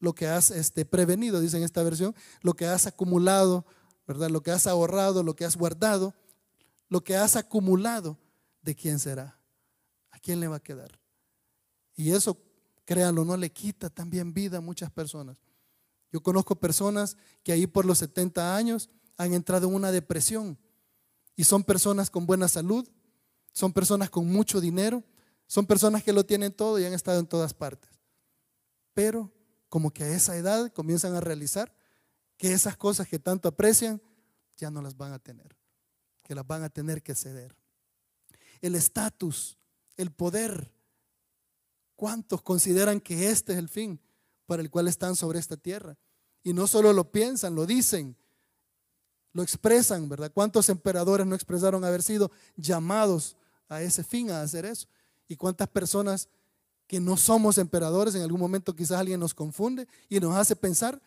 lo 0.01 0.15
que 0.15 0.27
has 0.27 0.51
este, 0.51 0.85
prevenido, 0.85 1.41
dice 1.41 1.59
en 1.59 1.63
esta 1.63 1.83
versión, 1.83 2.15
lo 2.41 2.55
que 2.55 2.67
has 2.67 2.87
acumulado, 2.87 3.65
¿verdad? 4.07 4.31
Lo 4.31 4.43
que 4.43 4.51
has 4.51 4.67
ahorrado, 4.67 5.23
lo 5.23 5.37
que 5.37 5.45
has 5.45 5.57
guardado, 5.57 6.15
lo 6.89 7.03
que 7.03 7.17
has 7.17 7.37
acumulado, 7.37 8.19
¿de 8.63 8.75
quién 8.75 8.99
será? 8.99 9.39
¿A 10.11 10.19
quién 10.19 10.41
le 10.41 10.49
va 10.49 10.57
a 10.57 10.63
quedar? 10.63 11.04
Y 11.97 12.11
eso, 12.11 12.39
créanlo, 12.85 13.25
no 13.25 13.37
le 13.37 13.51
quita 13.51 13.91
también 13.91 14.33
vida 14.33 14.59
a 14.59 14.61
muchas 14.61 14.91
personas. 14.91 15.37
Yo 16.13 16.23
conozco 16.23 16.55
personas 16.57 17.17
que 17.43 17.53
ahí 17.53 17.67
por 17.67 17.85
los 17.85 17.99
70 17.99 18.57
años 18.57 18.89
han 19.17 19.33
entrado 19.33 19.69
en 19.69 19.75
una 19.75 19.91
depresión 19.91 20.59
y 21.37 21.45
son 21.45 21.65
personas 21.65 22.11
con 22.11 22.27
buena 22.27 22.49
salud, 22.49 22.89
son 23.53 23.73
personas 23.73 24.11
con 24.11 24.27
mucho 24.27 24.61
dinero, 24.61 25.03
son 25.47 25.67
personas 25.67 26.03
que 26.03 26.13
lo 26.13 26.25
tienen 26.25 26.53
todo 26.53 26.79
y 26.79 26.85
han 26.85 26.93
estado 26.93 27.21
en 27.21 27.27
todas 27.27 27.55
partes. 27.55 27.91
Pero 28.93 29.33
como 29.69 29.91
que 29.91 30.05
a 30.05 30.09
esa 30.09 30.37
edad 30.37 30.73
comienzan 30.73 31.15
a 31.15 31.21
realizar 31.21 31.75
que 32.37 32.53
esas 32.53 32.77
cosas 32.77 33.09
que 33.09 33.19
tanto 33.19 33.49
aprecian 33.49 34.01
ya 34.57 34.71
no 34.71 34.83
las 34.83 34.97
van 34.97 35.13
a 35.13 35.19
tener, 35.19 35.57
que 36.23 36.35
las 36.35 36.47
van 36.47 36.63
a 36.63 36.69
tener 36.69 37.03
que 37.03 37.15
ceder. 37.15 37.57
El 38.61 38.77
estatus, 38.77 39.59
el 39.97 40.13
poder, 40.13 40.73
¿Cuántos 41.97 42.43
consideran 42.43 43.01
que 43.01 43.31
este 43.31 43.53
es 43.53 43.59
el 43.59 43.69
fin 43.69 44.01
para 44.47 44.63
el 44.63 44.71
cual 44.71 44.89
están 44.89 45.17
sobre 45.17 45.39
esta 45.39 45.57
tierra? 45.57 45.97
Y 46.43 46.53
no 46.53 46.67
solo 46.67 46.93
lo 46.93 47.11
piensan, 47.11 47.55
lo 47.55 47.67
dicen, 47.67 48.17
lo 49.33 49.43
expresan, 49.43 50.09
¿verdad? 50.09 50.31
¿Cuántos 50.33 50.69
emperadores 50.69 51.27
no 51.27 51.35
expresaron 51.35 51.85
haber 51.85 52.03
sido 52.03 52.31
llamados 52.57 53.37
a 53.69 53.83
ese 53.83 54.05
fin, 54.05 54.31
a 54.31 54.43
hacer 54.43 54.65
eso? 54.65 54.87
¿Y 55.29 55.37
cuántas 55.37 55.69
personas 55.69 56.29
que 56.87 57.01
no 57.01 57.17
somos 57.17 57.59
emperadores, 57.59 58.15
en 58.15 58.23
algún 58.23 58.41
momento 58.41 58.77
quizás 58.77 58.99
alguien 58.99 59.21
nos 59.21 59.35
confunde 59.35 59.89
y 60.09 60.21
nos 60.21 60.37
hace 60.37 60.55
pensar 60.55 61.01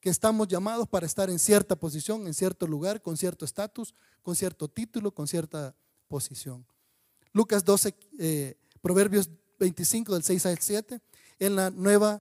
que 0.00 0.08
estamos 0.08 0.48
llamados 0.48 0.88
para 0.88 1.06
estar 1.06 1.28
en 1.28 1.38
cierta 1.38 1.76
posición, 1.76 2.26
en 2.26 2.34
cierto 2.34 2.66
lugar, 2.66 3.02
con 3.02 3.16
cierto 3.16 3.44
estatus, 3.44 3.94
con 4.22 4.34
cierto 4.34 4.68
título, 4.68 5.12
con 5.12 5.28
cierta 5.28 5.74
posición? 6.08 6.66
Lucas 7.32 7.64
12, 7.64 7.94
eh, 8.18 8.56
Proverbios 8.80 9.28
25 9.60 10.14
del 10.14 10.24
6 10.24 10.46
al 10.46 10.58
7, 10.58 11.00
en 11.38 11.54
la 11.54 11.70
nueva 11.70 12.20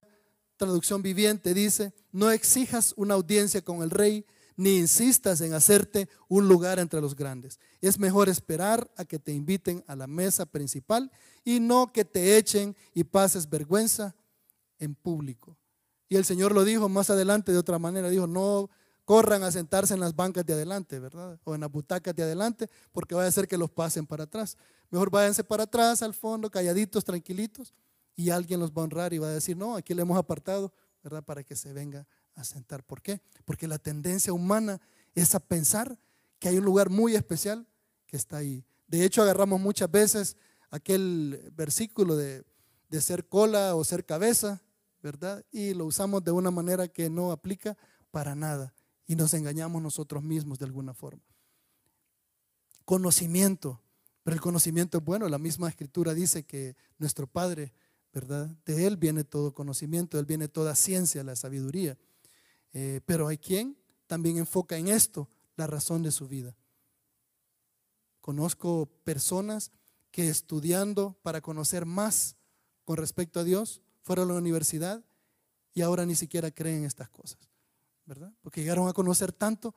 traducción 0.58 1.02
viviente 1.02 1.54
dice, 1.54 1.94
no 2.12 2.30
exijas 2.30 2.94
una 2.98 3.16
audiencia 3.16 3.62
con 3.62 3.82
el 3.82 3.90
rey, 3.90 4.26
ni 4.56 4.78
insistas 4.78 5.40
en 5.40 5.54
hacerte 5.54 6.10
un 6.28 6.50
lugar 6.50 6.80
entre 6.80 7.00
los 7.00 7.16
grandes. 7.16 7.60
Es 7.80 7.98
mejor 7.98 8.28
esperar 8.28 8.92
a 8.98 9.06
que 9.06 9.18
te 9.18 9.32
inviten 9.32 9.84
a 9.88 9.96
la 9.96 10.06
mesa 10.06 10.46
principal 10.46 11.10
y 11.46 11.62
no 11.62 11.94
que 11.94 12.04
te 12.04 12.38
echen 12.38 12.76
y 12.94 13.06
pases 13.06 13.50
vergüenza 13.50 14.14
en 14.78 14.96
público. 14.96 15.58
Y 16.10 16.18
el 16.18 16.26
Señor 16.26 16.54
lo 16.54 16.66
dijo 16.66 16.90
más 16.90 17.10
adelante 17.10 17.54
de 17.54 17.58
otra 17.58 17.80
manera, 17.80 18.10
dijo, 18.10 18.28
no 18.28 18.70
corran 19.06 19.44
a 19.44 19.52
sentarse 19.52 19.94
en 19.94 20.02
las 20.02 20.16
bancas 20.16 20.46
de 20.46 20.54
adelante, 20.54 21.00
¿verdad? 21.00 21.40
O 21.46 21.56
en 21.56 21.62
las 21.62 21.72
butacas 21.72 22.14
de 22.14 22.24
adelante, 22.24 22.70
porque 22.92 23.16
va 23.16 23.24
a 23.24 23.28
hacer 23.28 23.48
que 23.48 23.58
los 23.58 23.72
pasen 23.72 24.06
para 24.06 24.26
atrás. 24.26 24.58
Mejor 24.90 25.10
váyanse 25.10 25.44
para 25.44 25.64
atrás, 25.64 26.02
al 26.02 26.14
fondo, 26.14 26.50
calladitos, 26.50 27.04
tranquilitos, 27.04 27.74
y 28.16 28.32
alguien 28.32 28.60
los 28.60 28.72
va 28.72 28.82
a 28.82 28.86
honrar 28.86 29.14
y 29.14 29.18
va 29.18 29.28
a 29.28 29.32
decir, 29.32 29.56
no, 29.56 29.76
aquí 29.76 29.94
le 29.94 30.02
hemos 30.02 30.18
apartado, 30.18 30.74
¿verdad? 31.04 31.24
Para 31.24 31.44
que 31.44 31.56
se 31.56 31.72
venga 31.74 32.08
a 32.36 32.44
sentar. 32.44 32.84
¿Por 32.84 33.02
qué? 33.02 33.22
Porque 33.46 33.68
la 33.68 33.78
tendencia 33.78 34.34
humana 34.34 34.82
es 35.16 35.36
a 35.36 35.40
pensar 35.40 35.98
que 36.40 36.50
hay 36.50 36.58
un 36.58 36.66
lugar 36.66 36.90
muy 36.90 37.16
especial 37.16 37.68
que 38.06 38.18
está 38.18 38.38
ahí. 38.38 38.66
De 38.88 39.06
hecho, 39.06 39.22
agarramos 39.22 39.62
muchas 39.62 39.90
veces 39.90 40.36
aquel 40.70 41.52
versículo 41.56 42.16
de, 42.16 42.44
de 42.90 43.02
ser 43.02 43.28
cola 43.28 43.76
o 43.76 43.84
ser 43.84 44.06
cabeza, 44.06 44.62
¿verdad? 45.02 45.46
Y 45.52 45.74
lo 45.74 45.86
usamos 45.86 46.24
de 46.24 46.32
una 46.32 46.52
manera 46.52 46.88
que 46.88 47.10
no 47.10 47.32
aplica 47.32 47.78
para 48.12 48.36
nada 48.36 48.74
y 49.06 49.16
nos 49.16 49.34
engañamos 49.34 49.82
nosotros 49.82 50.24
mismos 50.24 50.60
de 50.60 50.66
alguna 50.66 50.94
forma. 50.94 51.24
Conocimiento, 52.86 53.82
pero 54.24 54.36
el 54.36 54.42
conocimiento 54.42 54.98
es 54.98 55.04
bueno, 55.04 55.28
la 55.30 55.38
misma 55.38 55.70
escritura 55.70 56.14
dice 56.14 56.44
que 56.44 56.76
nuestro 56.98 57.28
Padre, 57.28 57.74
¿verdad? 58.14 58.50
De 58.66 58.86
Él 58.86 58.98
viene 58.98 59.24
todo 59.24 59.54
conocimiento, 59.54 60.18
de 60.18 60.22
Él 60.22 60.26
viene 60.26 60.48
toda 60.48 60.76
ciencia, 60.76 61.24
la 61.24 61.36
sabiduría. 61.36 61.98
Eh, 62.74 63.02
pero 63.06 63.28
hay 63.28 63.38
quien 63.38 63.78
también 64.08 64.38
enfoca 64.38 64.78
en 64.78 64.88
esto 64.88 65.30
la 65.56 65.68
razón 65.68 66.04
de 66.04 66.12
su 66.12 66.28
vida. 66.28 66.56
Conozco 68.22 68.88
personas 69.04 69.72
que 70.12 70.30
estudiando 70.30 71.18
para 71.22 71.42
conocer 71.42 71.86
más 71.86 72.36
con 72.86 72.98
respecto 72.98 73.40
a 73.40 73.44
Dios, 73.44 73.82
fueron 74.02 74.30
a 74.30 74.34
la 74.34 74.40
universidad 74.40 75.04
y 75.74 75.82
ahora 75.82 76.06
ni 76.06 76.16
siquiera 76.16 76.52
creen 76.52 76.86
estas 76.86 77.10
cosas, 77.10 77.40
¿verdad? 78.06 78.34
Porque 78.42 78.62
llegaron 78.62 78.88
a 78.88 78.94
conocer 78.94 79.32
tanto 79.32 79.76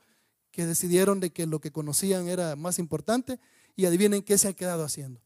que 0.51 0.65
decidieron 0.65 1.19
de 1.19 1.31
que 1.31 1.45
lo 1.45 1.59
que 1.59 1.71
conocían 1.71 2.27
era 2.27 2.55
más 2.55 2.79
importante 2.79 3.39
y 3.75 3.85
adivinen 3.85 4.21
qué 4.21 4.37
se 4.37 4.47
han 4.47 4.53
quedado 4.53 4.83
haciendo, 4.83 5.21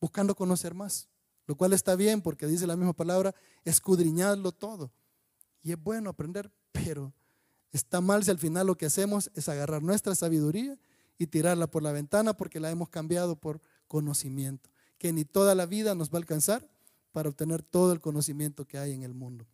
buscando 0.00 0.34
conocer 0.34 0.74
más, 0.74 1.08
lo 1.46 1.56
cual 1.56 1.72
está 1.72 1.96
bien 1.96 2.20
porque 2.20 2.46
dice 2.46 2.66
la 2.66 2.76
misma 2.76 2.92
palabra, 2.92 3.34
escudriñadlo 3.64 4.52
todo. 4.52 4.90
Y 5.62 5.72
es 5.72 5.82
bueno 5.82 6.10
aprender, 6.10 6.50
pero 6.72 7.12
está 7.72 8.00
mal 8.00 8.24
si 8.24 8.30
al 8.30 8.38
final 8.38 8.66
lo 8.66 8.76
que 8.76 8.86
hacemos 8.86 9.30
es 9.34 9.48
agarrar 9.48 9.82
nuestra 9.82 10.14
sabiduría 10.14 10.78
y 11.18 11.26
tirarla 11.26 11.66
por 11.66 11.82
la 11.82 11.92
ventana 11.92 12.36
porque 12.36 12.60
la 12.60 12.70
hemos 12.70 12.88
cambiado 12.88 13.36
por 13.36 13.60
conocimiento, 13.86 14.70
que 14.98 15.12
ni 15.12 15.24
toda 15.24 15.54
la 15.54 15.66
vida 15.66 15.94
nos 15.94 16.10
va 16.10 16.14
a 16.14 16.18
alcanzar 16.18 16.68
para 17.12 17.28
obtener 17.28 17.62
todo 17.62 17.92
el 17.92 18.00
conocimiento 18.00 18.66
que 18.66 18.78
hay 18.78 18.92
en 18.92 19.02
el 19.02 19.14
mundo. 19.14 19.46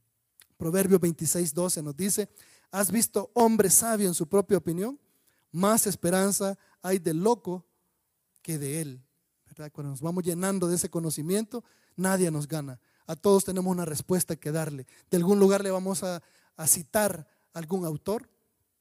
Proverbio 0.57 0.99
26, 0.99 1.54
12 1.54 1.83
nos 1.83 1.97
dice, 1.97 2.28
¿has 2.71 2.90
visto 2.90 3.31
hombre 3.35 3.71
sabio 3.71 4.09
en 4.09 4.14
su 4.14 4.28
propia 4.28 4.59
opinión? 4.59 4.99
Más 5.50 5.87
esperanza 5.87 6.59
hay 6.83 6.99
del 6.99 7.19
loco 7.23 7.64
que 8.45 8.59
de 8.59 8.83
él. 8.83 9.03
Cuando 9.73 9.91
nos 9.91 10.01
vamos 10.01 10.23
llenando 10.23 10.69
de 10.69 10.77
ese 10.77 10.91
conocimiento, 10.91 11.65
nadie 11.97 12.31
nos 12.31 12.47
gana. 12.47 12.79
A 13.07 13.17
todos 13.17 13.45
tenemos 13.45 13.71
una 13.71 13.85
respuesta 13.85 14.37
que 14.37 14.53
darle. 14.53 14.87
De 15.11 15.17
algún 15.17 15.39
lugar 15.39 15.63
le 15.63 15.71
vamos 15.71 16.03
a, 16.03 16.23
a 16.57 16.67
citar 16.67 17.27
algún 17.53 17.85
autor, 17.85 18.29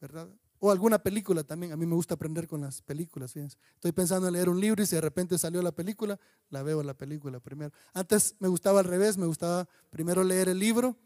¿verdad? 0.01 0.27
O 0.59 0.71
alguna 0.71 0.99
película 0.99 1.43
también. 1.43 1.71
A 1.71 1.77
mí 1.77 1.85
me 1.85 1.95
gusta 1.95 2.15
aprender 2.15 2.47
con 2.47 2.61
las 2.61 2.81
películas. 2.81 3.33
Fíjense. 3.33 3.57
Estoy 3.75 3.91
pensando 3.91 4.27
en 4.27 4.33
leer 4.33 4.49
un 4.49 4.59
libro 4.59 4.83
y 4.83 4.85
si 4.85 4.95
de 4.95 5.01
repente 5.01 5.37
salió 5.37 5.61
la 5.61 5.71
película, 5.71 6.19
la 6.49 6.63
veo 6.63 6.83
la 6.83 6.93
película 6.93 7.39
primero. 7.39 7.71
Antes 7.93 8.35
me 8.39 8.47
gustaba 8.47 8.79
al 8.79 8.85
revés, 8.85 9.17
me 9.17 9.25
gustaba 9.25 9.67
primero 9.89 10.23
leer 10.23 10.49
el 10.49 10.59
libro 10.59 10.97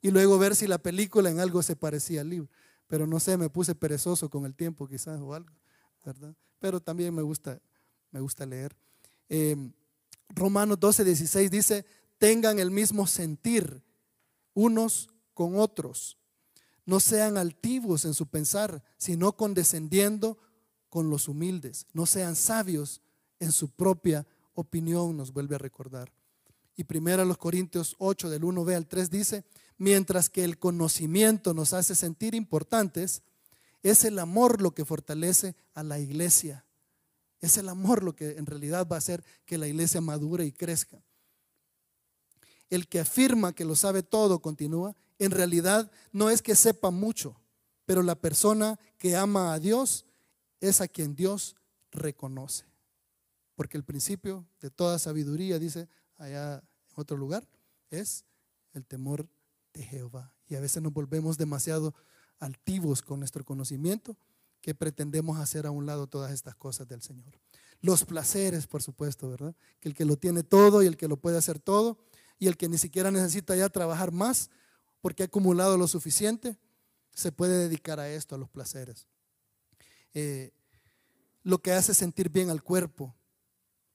y 0.00 0.10
luego 0.10 0.38
ver 0.38 0.54
si 0.54 0.66
la 0.66 0.78
película 0.78 1.30
en 1.30 1.40
algo 1.40 1.62
se 1.62 1.76
parecía 1.76 2.22
al 2.22 2.30
libro. 2.30 2.48
Pero 2.86 3.06
no 3.06 3.18
sé, 3.18 3.36
me 3.36 3.50
puse 3.50 3.74
perezoso 3.74 4.30
con 4.30 4.46
el 4.46 4.54
tiempo 4.54 4.86
quizás 4.86 5.20
o 5.20 5.34
algo, 5.34 5.52
¿verdad? 6.04 6.34
Pero 6.58 6.80
también 6.80 7.14
me 7.14 7.22
gusta, 7.22 7.60
me 8.16 8.22
gusta 8.22 8.46
leer. 8.46 8.76
Em, 9.28 9.72
Romanos 10.30 10.80
12, 10.80 11.04
16 11.04 11.50
dice, 11.50 11.84
tengan 12.18 12.58
el 12.58 12.70
mismo 12.70 13.06
sentir 13.06 13.82
unos 14.54 15.08
con 15.34 15.58
otros 15.58 16.16
no 16.86 17.00
sean 17.00 17.36
altivos 17.36 18.04
en 18.04 18.14
su 18.14 18.26
pensar, 18.26 18.82
sino 18.96 19.36
condescendiendo 19.36 20.38
con 20.88 21.10
los 21.10 21.28
humildes. 21.28 21.86
No 21.92 22.06
sean 22.06 22.36
sabios 22.36 23.02
en 23.40 23.52
su 23.52 23.68
propia 23.68 24.24
opinión, 24.54 25.16
nos 25.16 25.32
vuelve 25.32 25.56
a 25.56 25.58
recordar. 25.58 26.12
Y 26.76 26.84
primero 26.84 27.24
los 27.24 27.38
Corintios 27.38 27.96
8 27.98 28.30
del 28.30 28.42
1b 28.42 28.74
al 28.74 28.86
3 28.86 29.10
dice, 29.10 29.44
mientras 29.78 30.30
que 30.30 30.44
el 30.44 30.58
conocimiento 30.58 31.54
nos 31.54 31.72
hace 31.72 31.94
sentir 31.96 32.34
importantes, 32.34 33.22
es 33.82 34.04
el 34.04 34.18
amor 34.18 34.62
lo 34.62 34.72
que 34.72 34.84
fortalece 34.84 35.56
a 35.74 35.82
la 35.82 35.98
iglesia. 35.98 36.64
Es 37.40 37.56
el 37.58 37.68
amor 37.68 38.02
lo 38.02 38.14
que 38.14 38.36
en 38.36 38.46
realidad 38.46 38.86
va 38.90 38.96
a 38.96 38.98
hacer 38.98 39.24
que 39.44 39.58
la 39.58 39.66
iglesia 39.66 40.00
madure 40.00 40.44
y 40.44 40.52
crezca. 40.52 41.02
El 42.68 42.88
que 42.88 43.00
afirma 43.00 43.54
que 43.54 43.64
lo 43.64 43.76
sabe 43.76 44.02
todo, 44.02 44.40
continúa, 44.40 44.96
en 45.18 45.30
realidad 45.30 45.90
no 46.12 46.30
es 46.30 46.42
que 46.42 46.56
sepa 46.56 46.90
mucho, 46.90 47.40
pero 47.84 48.02
la 48.02 48.16
persona 48.16 48.78
que 48.98 49.16
ama 49.16 49.52
a 49.52 49.60
Dios 49.60 50.04
es 50.60 50.80
a 50.80 50.88
quien 50.88 51.14
Dios 51.14 51.56
reconoce. 51.92 52.64
Porque 53.54 53.76
el 53.76 53.84
principio 53.84 54.46
de 54.60 54.70
toda 54.70 54.98
sabiduría, 54.98 55.58
dice 55.58 55.88
allá 56.16 56.56
en 56.56 56.94
otro 56.96 57.16
lugar, 57.16 57.46
es 57.90 58.24
el 58.72 58.84
temor 58.84 59.28
de 59.72 59.84
Jehová. 59.84 60.34
Y 60.48 60.56
a 60.56 60.60
veces 60.60 60.82
nos 60.82 60.92
volvemos 60.92 61.38
demasiado 61.38 61.94
altivos 62.38 63.02
con 63.02 63.20
nuestro 63.20 63.44
conocimiento 63.44 64.16
que 64.66 64.74
pretendemos 64.74 65.38
hacer 65.38 65.64
a 65.64 65.70
un 65.70 65.86
lado 65.86 66.08
todas 66.08 66.32
estas 66.32 66.56
cosas 66.56 66.88
del 66.88 67.00
Señor. 67.00 67.38
Los 67.82 68.04
placeres, 68.04 68.66
por 68.66 68.82
supuesto, 68.82 69.30
¿verdad? 69.30 69.54
Que 69.78 69.88
el 69.88 69.94
que 69.94 70.04
lo 70.04 70.16
tiene 70.16 70.42
todo 70.42 70.82
y 70.82 70.88
el 70.88 70.96
que 70.96 71.06
lo 71.06 71.18
puede 71.18 71.38
hacer 71.38 71.60
todo 71.60 72.00
y 72.40 72.48
el 72.48 72.56
que 72.56 72.68
ni 72.68 72.76
siquiera 72.76 73.12
necesita 73.12 73.54
ya 73.54 73.68
trabajar 73.68 74.10
más, 74.10 74.50
porque 75.00 75.22
ha 75.22 75.26
acumulado 75.26 75.78
lo 75.78 75.86
suficiente, 75.86 76.58
se 77.14 77.30
puede 77.30 77.58
dedicar 77.58 78.00
a 78.00 78.10
esto, 78.10 78.34
a 78.34 78.38
los 78.38 78.48
placeres. 78.48 79.06
Eh, 80.14 80.52
lo 81.44 81.58
que 81.62 81.70
hace 81.70 81.94
sentir 81.94 82.28
bien 82.28 82.50
al 82.50 82.64
cuerpo, 82.64 83.14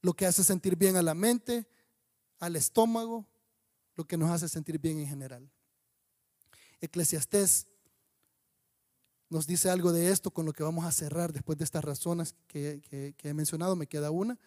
lo 0.00 0.14
que 0.14 0.24
hace 0.24 0.42
sentir 0.42 0.76
bien 0.76 0.96
a 0.96 1.02
la 1.02 1.12
mente, 1.12 1.66
al 2.38 2.56
estómago, 2.56 3.26
lo 3.94 4.06
que 4.06 4.16
nos 4.16 4.30
hace 4.30 4.48
sentir 4.48 4.78
bien 4.78 5.00
en 5.00 5.06
general. 5.06 5.50
Eclesiastés 6.80 7.66
nos 9.32 9.46
dice 9.46 9.70
algo 9.70 9.94
de 9.94 10.10
esto 10.10 10.30
con 10.30 10.44
lo 10.44 10.52
que 10.52 10.62
vamos 10.62 10.84
a 10.84 10.92
cerrar 10.92 11.32
después 11.32 11.56
de 11.56 11.64
estas 11.64 11.82
razones 11.82 12.34
que, 12.46 13.14
he 13.22 13.34
mencionado, 13.34 13.74
me 13.74 13.86
queda 13.86 14.10
una, 14.10 14.38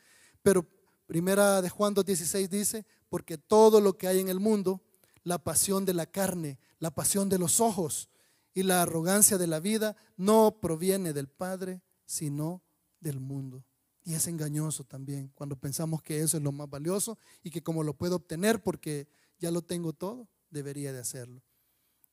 pero 0.43 0.63
primera 1.08 1.63
de 1.63 1.69
Juan 1.69 1.95
2.16 1.95 2.48
dice, 2.48 2.86
porque 3.10 3.39
todo 3.39 3.82
lo 3.82 3.98
que 3.98 4.08
hay 4.08 4.19
en 4.19 4.30
el 4.30 4.39
mundo, 4.39 4.84
la 5.24 5.39
pasión 5.39 5.86
de 5.86 5.95
la 5.95 6.06
carne, 6.06 6.60
la 6.78 6.91
pasión 6.91 7.30
de 7.30 7.39
los 7.39 7.60
ojos 7.60 8.10
y 8.54 8.62
la 8.62 8.84
arrogancia 8.84 9.39
de 9.39 9.48
la 9.48 9.60
vida 9.60 9.95
no 10.17 10.60
proviene 10.62 11.13
del 11.13 11.30
Padre, 11.30 11.82
sino 12.06 12.62
del 13.00 13.19
mundo. 13.19 13.65
Y 14.04 14.13
es 14.13 14.28
engañoso 14.28 14.84
también 14.84 15.32
cuando 15.34 15.56
pensamos 15.56 16.04
que 16.04 16.19
eso 16.19 16.38
es 16.38 16.43
lo 16.43 16.52
más 16.52 16.69
valioso 16.69 17.17
y 17.41 17.50
que 17.50 17.63
como 17.63 17.84
lo 17.84 17.95
puedo 17.95 18.17
obtener 18.17 18.62
porque 18.62 19.08
ya 19.39 19.50
lo 19.50 19.63
tengo 19.63 19.93
todo, 19.93 20.28
debería 20.52 20.93
de 20.93 21.00
hacerlo. 21.00 21.41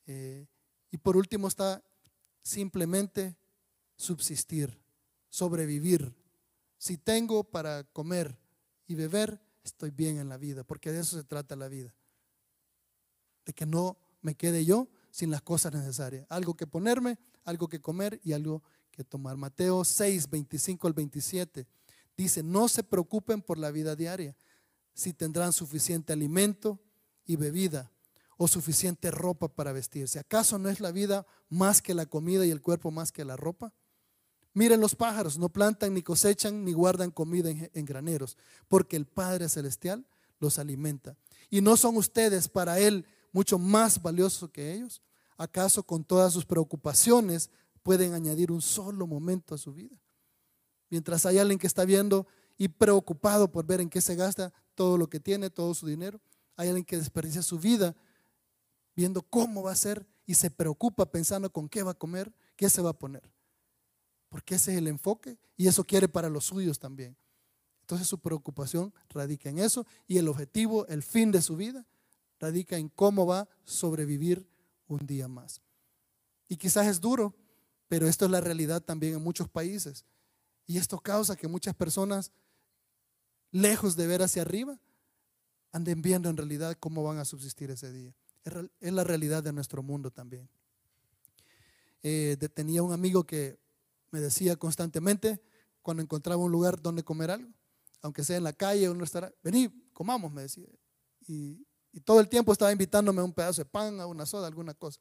Eh, 0.07 0.47
y 0.91 0.97
por 0.97 1.19
último 1.19 1.49
está 1.49 1.83
simplemente 2.43 3.37
subsistir, 3.97 4.79
sobrevivir. 5.29 6.15
Si 6.79 6.99
tengo 6.99 7.45
para 7.45 7.85
comer 7.85 8.39
y 8.87 8.95
beber, 8.95 9.41
estoy 9.63 9.91
bien 9.91 10.19
en 10.19 10.29
la 10.29 10.37
vida, 10.37 10.65
porque 10.65 10.91
de 10.91 11.01
eso 11.01 11.17
se 11.17 11.25
trata 11.25 11.57
la 11.57 11.69
vida 11.69 11.95
de 13.45 13.53
que 13.53 13.67
no 13.67 13.97
me 14.21 14.35
quede 14.35 14.65
yo 14.65 14.89
sin 15.11 15.31
las 15.31 15.43
cosas 15.43 15.73
necesarias. 15.73 16.27
Algo 16.29 16.55
que 16.55 16.67
ponerme, 16.67 17.19
algo 17.45 17.69
que 17.69 17.81
comer 17.81 18.21
y 18.25 18.33
algo 18.33 18.63
que 18.91 19.05
tomar. 19.05 19.37
Mateo 19.37 19.85
6, 19.85 20.31
25 20.31 20.87
al 20.87 20.93
27 20.93 21.67
dice, 22.17 22.43
no 22.43 22.69
se 22.69 22.83
preocupen 22.83 23.43
por 23.43 23.59
la 23.59 23.71
vida 23.71 23.97
diaria, 23.97 24.37
si 24.95 25.13
tendrán 25.13 25.53
suficiente 25.53 26.13
alimento 26.13 26.81
y 27.25 27.37
bebida 27.37 27.92
o 28.43 28.49
suficiente 28.49 29.13
ropa 29.13 29.47
para 29.47 29.73
vestirse. 29.73 30.19
¿Acaso 30.19 30.59
no 30.59 30.69
es 30.69 30.81
la 30.81 30.91
vida 30.91 31.25
más 31.49 31.81
que 31.81 31.95
la 31.95 32.07
comida 32.07 32.45
y 32.45 32.51
el 32.51 32.61
cuerpo 32.61 32.91
más 32.91 33.13
que 33.13 33.25
la 33.25 33.37
ropa? 33.37 33.73
Miren 34.53 34.81
los 34.81 34.97
pájaros, 34.97 35.39
no 35.39 35.49
plantan 35.49 35.95
ni 35.95 36.03
cosechan 36.03 36.65
ni 36.65 36.73
guardan 36.73 37.13
comida 37.13 37.51
en, 37.51 37.71
en 37.73 37.85
graneros, 37.85 38.37
porque 38.67 38.97
el 38.97 39.07
Padre 39.07 39.49
Celestial 39.49 40.05
los 40.41 40.59
alimenta. 40.59 41.17
Y 41.51 41.61
no 41.61 41.77
son 41.77 41.97
ustedes 41.97 42.49
para 42.49 42.81
Él 42.81 43.07
mucho 43.31 43.61
más 43.61 44.03
valioso 44.03 44.51
que 44.51 44.75
ellos? 44.75 45.01
¿Acaso 45.37 45.85
con 45.85 46.03
todas 46.03 46.33
sus 46.33 46.45
preocupaciones 46.45 47.49
pueden 47.85 48.13
añadir 48.13 48.51
un 48.51 48.61
solo 48.61 49.07
momento 49.07 49.55
a 49.55 49.59
su 49.59 49.73
vida? 49.73 49.97
Mientras 50.91 51.25
hay 51.27 51.39
alguien 51.39 51.61
que 51.61 51.69
está 51.69 51.85
viendo 51.85 52.27
y 52.59 52.67
preocupado 52.67 53.53
por 53.53 53.65
ver 53.65 53.81
en 53.81 53.89
qué 53.89 54.01
se 54.01 54.17
gasta 54.17 54.53
todo 54.75 54.99
lo 54.99 55.09
que 55.09 55.21
tiene, 55.21 55.49
todo 55.49 55.75
su 55.75 55.87
dinero, 55.87 56.21
hay 56.57 56.69
alguien 56.69 56.85
que 56.85 56.99
desperdicia 56.99 57.41
su 57.41 57.61
vida 57.61 57.95
viendo 58.95 59.23
cómo 59.23 59.63
va 59.63 59.73
a 59.73 59.77
ser 59.77 60.07
y 60.27 60.35
se 60.35 60.51
preocupa 60.51 61.11
pensando 61.11 61.51
con 61.51 61.69
qué 61.69 61.83
va 61.83 61.93
a 61.93 61.99
comer, 61.99 62.33
qué 62.57 62.71
se 62.71 62.83
va 62.83 62.91
a 62.91 62.99
poner? 62.99 63.23
Porque 64.29 64.55
ese 64.55 64.73
es 64.73 64.79
el 64.79 64.89
enfoque 64.89 65.39
y 65.57 65.67
eso 65.67 65.85
quiere 65.85 66.09
para 66.09 66.29
los 66.29 66.45
suyos 66.45 66.79
también. 66.79 67.17
Entonces 67.81 68.09
su 68.09 68.19
preocupación 68.19 68.95
radica 69.11 69.51
en 69.51 69.59
eso 69.59 69.87
y 70.07 70.19
el 70.19 70.29
objetivo, 70.29 70.87
el 70.87 71.03
fin 71.03 71.31
de 71.31 71.43
su 71.43 71.57
vida, 71.57 71.87
radica 72.39 72.77
en 72.77 72.89
cómo 72.89 73.27
va 73.27 73.41
a 73.41 73.49
sobrevivir 73.65 74.49
un 74.89 75.07
día 75.07 75.29
más. 75.29 75.61
Y 76.49 76.57
quizás 76.57 76.87
es 76.87 77.01
duro, 77.01 77.35
pero 77.89 78.07
esto 78.07 78.25
es 78.25 78.31
la 78.31 78.41
realidad 78.41 78.83
también 78.83 79.15
en 79.15 79.23
muchos 79.23 79.49
países. 79.49 80.05
Y 80.67 80.79
esto 80.79 80.99
causa 80.99 81.37
que 81.37 81.49
muchas 81.49 81.75
personas, 81.75 82.33
lejos 83.51 83.97
de 83.97 84.07
ver 84.07 84.23
hacia 84.23 84.43
arriba, 84.43 84.81
anden 85.73 86.03
viendo 86.03 86.29
en 86.29 86.37
realidad 86.37 86.77
cómo 86.79 87.03
van 87.03 87.19
a 87.19 87.25
subsistir 87.25 87.71
ese 87.71 87.93
día. 87.93 88.15
Es 88.45 88.93
la 88.93 89.05
realidad 89.05 89.43
de 89.43 89.53
nuestro 89.53 89.83
mundo 89.83 90.11
también. 90.11 90.49
Eh, 92.03 92.37
tenía 92.55 92.83
un 92.83 92.93
amigo 92.93 93.25
que 93.25 93.59
me 94.11 94.21
decía 94.21 94.57
constantemente, 94.57 95.41
cuando 95.83 96.03
encontraba 96.03 96.43
un 96.43 96.53
lugar 96.53 96.81
donde 96.81 97.03
comer 97.03 97.31
algo, 97.31 97.51
aunque 98.03 98.25
sea 98.25 98.37
en 98.37 98.45
la 98.45 98.53
calle 98.53 98.89
o 98.89 98.91
en 98.91 98.97
un 98.97 99.01
restaurante, 99.01 99.37
vení, 99.43 99.69
comamos, 99.93 100.33
me 100.33 100.43
decía. 100.43 100.67
Y, 101.27 101.67
todo 102.05 102.21
el 102.21 102.29
tiempo 102.31 102.53
estaba 102.53 102.73
invitándome 102.73 103.21
a 103.21 103.25
un 103.25 103.35
pedazo 103.35 103.61
de 103.61 103.67
pan, 103.67 104.01
a 104.01 104.07
una 104.07 104.25
soda, 104.25 104.47
alguna 104.47 104.73
cosa. 104.73 104.99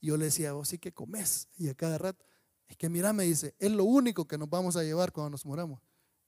Y 0.00 0.08
yo 0.08 0.16
le 0.16 0.24
decía, 0.24 0.52
vos 0.52 0.66
sí 0.66 0.78
que 0.78 0.92
comes. 0.92 1.46
Y 1.56 1.68
a 1.68 1.74
cada 1.74 1.96
rato, 1.96 2.24
es 2.66 2.76
que 2.76 2.88
mira, 2.88 3.12
me 3.12 3.22
dice, 3.22 3.54
es 3.60 3.70
lo 3.70 3.84
único 3.84 4.26
que 4.26 4.36
nos 4.36 4.50
vamos 4.50 4.74
a 4.74 4.82
llevar 4.82 5.12
cuando 5.12 5.30
nos 5.30 5.46
moramos, 5.46 5.80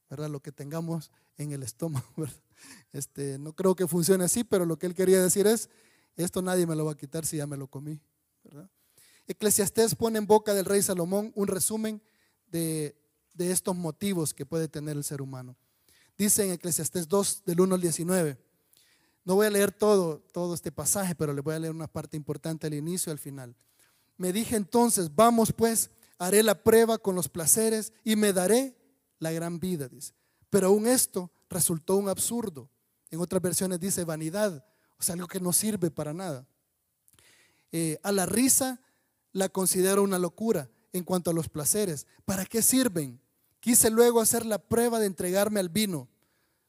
¿verdad? 0.08 0.30
Lo 0.30 0.38
que 0.38 0.52
tengamos 0.52 1.10
en 1.36 1.50
el 1.52 1.62
estómago, 1.64 2.06
Este, 2.92 3.38
no 3.38 3.52
creo 3.52 3.74
que 3.74 3.86
funcione 3.86 4.24
así, 4.24 4.44
pero 4.44 4.64
lo 4.64 4.78
que 4.78 4.86
él 4.86 4.94
quería 4.94 5.20
decir 5.20 5.46
es, 5.46 5.68
esto 6.16 6.42
nadie 6.42 6.66
me 6.66 6.74
lo 6.74 6.84
va 6.84 6.92
a 6.92 6.96
quitar 6.96 7.26
si 7.26 7.36
ya 7.36 7.46
me 7.46 7.56
lo 7.56 7.68
comí, 7.68 8.00
¿verdad? 8.44 8.70
Eclesiastés 9.26 9.94
pone 9.94 10.18
en 10.18 10.26
boca 10.26 10.54
del 10.54 10.64
rey 10.64 10.82
Salomón 10.82 11.32
un 11.34 11.48
resumen 11.48 12.00
de, 12.46 12.96
de 13.34 13.50
estos 13.50 13.76
motivos 13.76 14.32
que 14.32 14.46
puede 14.46 14.68
tener 14.68 14.96
el 14.96 15.04
ser 15.04 15.20
humano. 15.20 15.56
Dice 16.16 16.44
en 16.44 16.52
Eclesiastés 16.52 17.08
2, 17.08 17.42
del 17.44 17.60
1 17.60 17.74
al 17.74 17.80
19, 17.80 18.38
no 19.24 19.34
voy 19.34 19.46
a 19.46 19.50
leer 19.50 19.72
todo, 19.72 20.20
todo 20.32 20.54
este 20.54 20.70
pasaje, 20.70 21.14
pero 21.16 21.32
le 21.32 21.40
voy 21.40 21.54
a 21.54 21.58
leer 21.58 21.74
una 21.74 21.88
parte 21.88 22.16
importante 22.16 22.68
al 22.68 22.74
inicio 22.74 23.10
y 23.10 23.12
al 23.12 23.18
final. 23.18 23.56
Me 24.16 24.32
dije 24.32 24.56
entonces, 24.56 25.14
vamos 25.14 25.52
pues, 25.52 25.90
haré 26.18 26.42
la 26.42 26.62
prueba 26.62 26.96
con 26.96 27.16
los 27.16 27.28
placeres 27.28 27.92
y 28.04 28.16
me 28.16 28.32
daré 28.32 28.76
la 29.18 29.32
gran 29.32 29.58
vida, 29.58 29.88
dice. 29.88 30.14
Pero 30.48 30.68
aún 30.68 30.86
esto 30.86 31.30
resultó 31.50 31.96
un 31.96 32.08
absurdo. 32.08 32.70
En 33.10 33.20
otras 33.20 33.42
versiones 33.42 33.80
dice 33.80 34.04
vanidad, 34.04 34.64
o 34.98 35.02
sea, 35.02 35.14
algo 35.14 35.28
que 35.28 35.40
no 35.40 35.52
sirve 35.52 35.90
para 35.90 36.12
nada. 36.12 36.46
Eh, 37.72 37.98
a 38.02 38.12
la 38.12 38.26
risa 38.26 38.80
la 39.32 39.48
considero 39.48 40.02
una 40.02 40.18
locura 40.18 40.70
en 40.92 41.04
cuanto 41.04 41.30
a 41.30 41.34
los 41.34 41.48
placeres. 41.48 42.06
¿Para 42.24 42.46
qué 42.46 42.62
sirven? 42.62 43.20
Quise 43.60 43.90
luego 43.90 44.20
hacer 44.20 44.46
la 44.46 44.58
prueba 44.58 44.98
de 44.98 45.06
entregarme 45.06 45.60
al 45.60 45.68
vino 45.68 46.08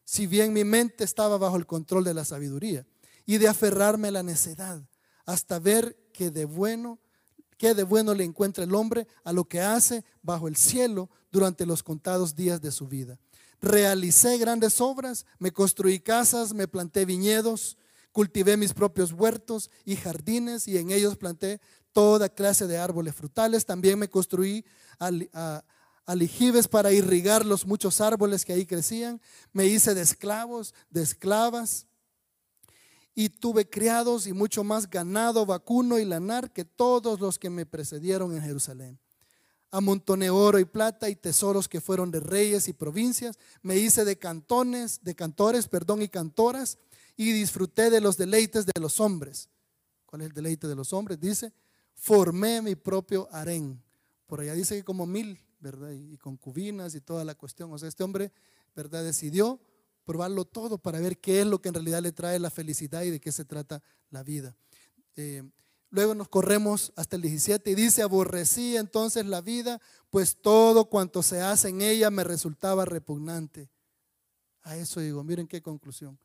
si 0.07 0.25
bien 0.25 0.53
mi 0.53 0.63
mente 0.63 1.03
estaba 1.03 1.37
bajo 1.37 1.57
el 1.57 1.65
control 1.65 2.05
de 2.05 2.13
la 2.13 2.23
sabiduría, 2.23 2.87
y 3.25 3.39
de 3.39 3.49
aferrarme 3.49 4.07
a 4.07 4.11
la 4.11 4.23
necedad, 4.23 4.81
hasta 5.25 5.59
ver 5.59 5.97
que 6.13 6.31
de 6.31 6.45
bueno, 6.45 6.97
de 7.59 7.83
bueno 7.83 8.13
le 8.13 8.23
encuentra 8.23 8.63
el 8.63 8.73
hombre 8.73 9.05
a 9.25 9.33
lo 9.33 9.43
que 9.43 9.59
hace 9.59 10.05
bajo 10.21 10.47
el 10.47 10.55
cielo 10.55 11.09
durante 11.29 11.65
los 11.65 11.83
contados 11.83 12.37
días 12.37 12.61
de 12.61 12.71
su 12.71 12.87
vida. 12.87 13.19
Realicé 13.61 14.37
grandes 14.37 14.79
obras, 14.79 15.25
me 15.39 15.51
construí 15.51 15.99
casas, 15.99 16.53
me 16.53 16.69
planté 16.69 17.03
viñedos, 17.03 17.77
cultivé 18.17 18.57
mis 18.57 18.73
propios 18.73 19.13
huertos 19.13 19.69
y 19.85 19.95
jardines 19.95 20.67
y 20.67 20.79
en 20.79 20.89
ellos 20.89 21.17
planté 21.17 21.61
toda 21.91 22.29
clase 22.29 22.65
de 22.65 22.79
árboles 22.79 23.13
frutales. 23.13 23.63
También 23.63 23.99
me 23.99 24.09
construí 24.09 24.65
a, 24.99 25.63
alijibes 26.03 26.67
para 26.67 26.91
irrigar 26.91 27.45
los 27.45 27.67
muchos 27.67 28.01
árboles 28.01 28.43
que 28.43 28.53
ahí 28.53 28.65
crecían. 28.65 29.21
Me 29.53 29.67
hice 29.67 29.93
de 29.93 30.01
esclavos, 30.01 30.73
de 30.89 31.03
esclavas. 31.03 31.85
Y 33.13 33.29
tuve 33.29 33.69
criados 33.69 34.25
y 34.25 34.33
mucho 34.33 34.63
más 34.63 34.89
ganado, 34.89 35.45
vacuno 35.45 35.99
y 35.99 36.05
lanar 36.05 36.51
que 36.51 36.65
todos 36.65 37.19
los 37.19 37.37
que 37.37 37.51
me 37.51 37.67
precedieron 37.67 38.33
en 38.35 38.41
Jerusalén. 38.41 38.99
Amontoné 39.69 40.31
oro 40.31 40.57
y 40.57 40.65
plata 40.65 41.07
y 41.07 41.15
tesoros 41.15 41.67
que 41.67 41.81
fueron 41.81 42.09
de 42.09 42.19
reyes 42.19 42.67
y 42.67 42.73
provincias. 42.73 43.37
Me 43.61 43.77
hice 43.77 44.05
de 44.05 44.17
cantones, 44.17 45.03
de 45.03 45.13
cantores, 45.13 45.67
perdón, 45.67 46.01
y 46.01 46.07
cantoras. 46.07 46.79
Y 47.17 47.33
disfruté 47.33 47.89
de 47.89 47.99
los 47.99 48.15
deleites 48.15 48.65
de 48.65 48.79
los 48.79 49.01
hombres. 49.01 49.49
¿Cuál 50.05 50.21
es 50.21 50.27
el 50.27 50.33
deleite 50.33 50.67
de 50.67 50.75
los 50.75 50.93
hombres? 50.93 51.19
Dice, 51.19 51.51
formé 51.93 52.61
mi 52.61 52.75
propio 52.75 53.27
harén. 53.31 53.83
Por 54.25 54.39
allá 54.39 54.53
dice 54.53 54.77
que 54.77 54.83
como 54.83 55.05
mil 55.05 55.39
¿verdad? 55.59 55.91
Y 55.91 56.17
concubinas 56.17 56.95
y 56.95 57.01
toda 57.01 57.23
la 57.23 57.35
cuestión. 57.35 57.71
O 57.73 57.77
sea, 57.77 57.89
este 57.89 58.03
hombre, 58.03 58.31
¿verdad? 58.75 59.03
Decidió 59.03 59.59
probarlo 60.05 60.45
todo 60.45 60.77
para 60.77 60.99
ver 60.99 61.19
qué 61.19 61.41
es 61.41 61.47
lo 61.47 61.61
que 61.61 61.69
en 61.69 61.75
realidad 61.75 62.01
le 62.01 62.11
trae 62.11 62.39
la 62.39 62.49
felicidad 62.49 63.03
y 63.03 63.09
de 63.09 63.19
qué 63.19 63.31
se 63.31 63.45
trata 63.45 63.81
la 64.09 64.23
vida. 64.23 64.55
Eh, 65.15 65.43
luego 65.89 66.15
nos 66.15 66.29
corremos 66.29 66.93
hasta 66.95 67.15
el 67.15 67.23
17 67.23 67.71
y 67.71 67.75
dice, 67.75 68.01
aborrecí 68.01 68.77
entonces 68.77 69.25
la 69.25 69.41
vida, 69.41 69.81
pues 70.09 70.37
todo 70.41 70.85
cuanto 70.85 71.23
se 71.23 71.41
hace 71.41 71.69
en 71.69 71.81
ella 71.81 72.09
me 72.09 72.23
resultaba 72.23 72.85
repugnante. 72.85 73.69
A 74.61 74.77
eso 74.77 74.99
digo, 75.01 75.23
miren 75.23 75.47
qué 75.47 75.61
conclusión. 75.61 76.17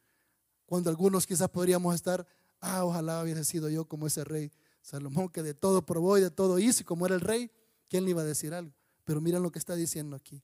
Cuando 0.72 0.88
algunos 0.88 1.26
quizás 1.26 1.50
podríamos 1.50 1.94
estar, 1.94 2.26
ah, 2.58 2.86
ojalá 2.86 3.22
hubiese 3.22 3.44
sido 3.44 3.68
yo 3.68 3.84
como 3.84 4.06
ese 4.06 4.24
rey 4.24 4.50
Salomón, 4.80 5.28
que 5.28 5.42
de 5.42 5.52
todo 5.52 5.84
probó 5.84 6.16
y 6.16 6.22
de 6.22 6.30
todo 6.30 6.58
hizo, 6.58 6.80
y 6.80 6.84
como 6.86 7.04
era 7.04 7.14
el 7.14 7.20
rey, 7.20 7.50
¿quién 7.90 8.06
le 8.06 8.12
iba 8.12 8.22
a 8.22 8.24
decir 8.24 8.54
algo? 8.54 8.72
Pero 9.04 9.20
miren 9.20 9.42
lo 9.42 9.52
que 9.52 9.58
está 9.58 9.74
diciendo 9.74 10.16
aquí. 10.16 10.42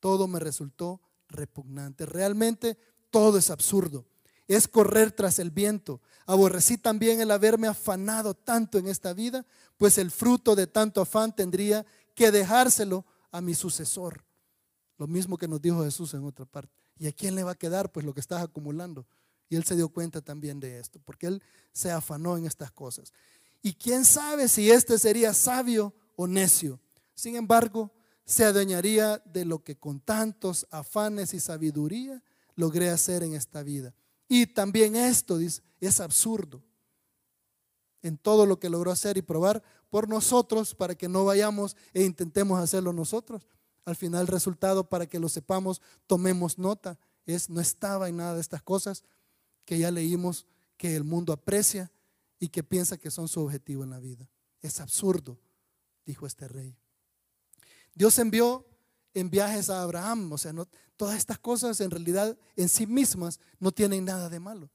Todo 0.00 0.28
me 0.28 0.40
resultó 0.40 1.02
repugnante. 1.28 2.06
Realmente 2.06 2.78
todo 3.10 3.36
es 3.36 3.50
absurdo. 3.50 4.06
Es 4.48 4.66
correr 4.66 5.12
tras 5.12 5.38
el 5.40 5.50
viento. 5.50 6.00
Aborrecí 6.24 6.78
también 6.78 7.20
el 7.20 7.30
haberme 7.30 7.68
afanado 7.68 8.32
tanto 8.32 8.78
en 8.78 8.86
esta 8.86 9.12
vida, 9.12 9.44
pues 9.76 9.98
el 9.98 10.10
fruto 10.10 10.56
de 10.56 10.66
tanto 10.66 11.02
afán 11.02 11.36
tendría 11.36 11.84
que 12.14 12.30
dejárselo 12.30 13.04
a 13.30 13.42
mi 13.42 13.54
sucesor. 13.54 14.24
Lo 14.96 15.06
mismo 15.06 15.36
que 15.36 15.48
nos 15.48 15.60
dijo 15.60 15.84
Jesús 15.84 16.14
en 16.14 16.24
otra 16.24 16.46
parte. 16.46 16.72
¿Y 16.96 17.08
a 17.08 17.12
quién 17.12 17.34
le 17.34 17.44
va 17.44 17.50
a 17.50 17.56
quedar? 17.56 17.92
Pues 17.92 18.06
lo 18.06 18.14
que 18.14 18.20
estás 18.20 18.42
acumulando. 18.42 19.06
Y 19.48 19.56
él 19.56 19.64
se 19.64 19.76
dio 19.76 19.88
cuenta 19.88 20.20
también 20.20 20.60
de 20.60 20.78
esto, 20.78 21.00
porque 21.04 21.26
él 21.28 21.42
se 21.72 21.90
afanó 21.90 22.36
en 22.36 22.46
estas 22.46 22.70
cosas. 22.72 23.12
Y 23.62 23.74
quién 23.74 24.04
sabe 24.04 24.48
si 24.48 24.70
este 24.70 24.98
sería 24.98 25.34
sabio 25.34 25.94
o 26.16 26.26
necio. 26.26 26.80
Sin 27.14 27.36
embargo, 27.36 27.92
se 28.24 28.44
adueñaría 28.44 29.22
de 29.24 29.44
lo 29.44 29.62
que 29.62 29.76
con 29.76 30.00
tantos 30.00 30.66
afanes 30.70 31.32
y 31.34 31.40
sabiduría 31.40 32.22
logré 32.56 32.90
hacer 32.90 33.22
en 33.22 33.34
esta 33.34 33.62
vida. 33.62 33.94
Y 34.28 34.46
también 34.46 34.96
esto 34.96 35.38
es 35.38 36.00
absurdo 36.00 36.62
en 38.02 38.18
todo 38.18 38.46
lo 38.46 38.58
que 38.58 38.68
logró 38.68 38.90
hacer 38.90 39.16
y 39.16 39.22
probar 39.22 39.62
por 39.90 40.08
nosotros 40.08 40.74
para 40.74 40.94
que 40.94 41.08
no 41.08 41.24
vayamos 41.24 41.76
e 41.92 42.04
intentemos 42.04 42.60
hacerlo 42.60 42.92
nosotros. 42.92 43.46
Al 43.84 43.96
final 43.96 44.22
el 44.22 44.26
resultado 44.26 44.88
para 44.88 45.06
que 45.06 45.18
lo 45.18 45.28
sepamos, 45.28 45.80
tomemos 46.06 46.58
nota, 46.58 46.98
es 47.24 47.50
no 47.50 47.60
estaba 47.60 48.08
en 48.08 48.16
nada 48.16 48.34
de 48.34 48.40
estas 48.40 48.62
cosas 48.62 49.04
que 49.66 49.78
ya 49.78 49.90
leímos 49.90 50.46
que 50.78 50.96
el 50.96 51.04
mundo 51.04 51.34
aprecia 51.34 51.92
y 52.38 52.48
que 52.48 52.62
piensa 52.62 52.96
que 52.96 53.10
son 53.10 53.28
su 53.28 53.40
objetivo 53.40 53.84
en 53.84 53.90
la 53.90 53.98
vida. 53.98 54.30
Es 54.62 54.80
absurdo, 54.80 55.38
dijo 56.06 56.26
este 56.26 56.48
rey. 56.48 56.74
Dios 57.94 58.18
envió 58.18 58.64
en 59.12 59.30
viajes 59.30 59.68
a 59.68 59.82
Abraham, 59.82 60.32
o 60.32 60.38
sea, 60.38 60.52
no, 60.52 60.66
todas 60.96 61.16
estas 61.16 61.38
cosas 61.38 61.80
en 61.80 61.90
realidad 61.90 62.38
en 62.54 62.68
sí 62.68 62.86
mismas 62.86 63.40
no 63.58 63.72
tienen 63.72 64.04
nada 64.04 64.28
de 64.28 64.40
malo. 64.40 64.70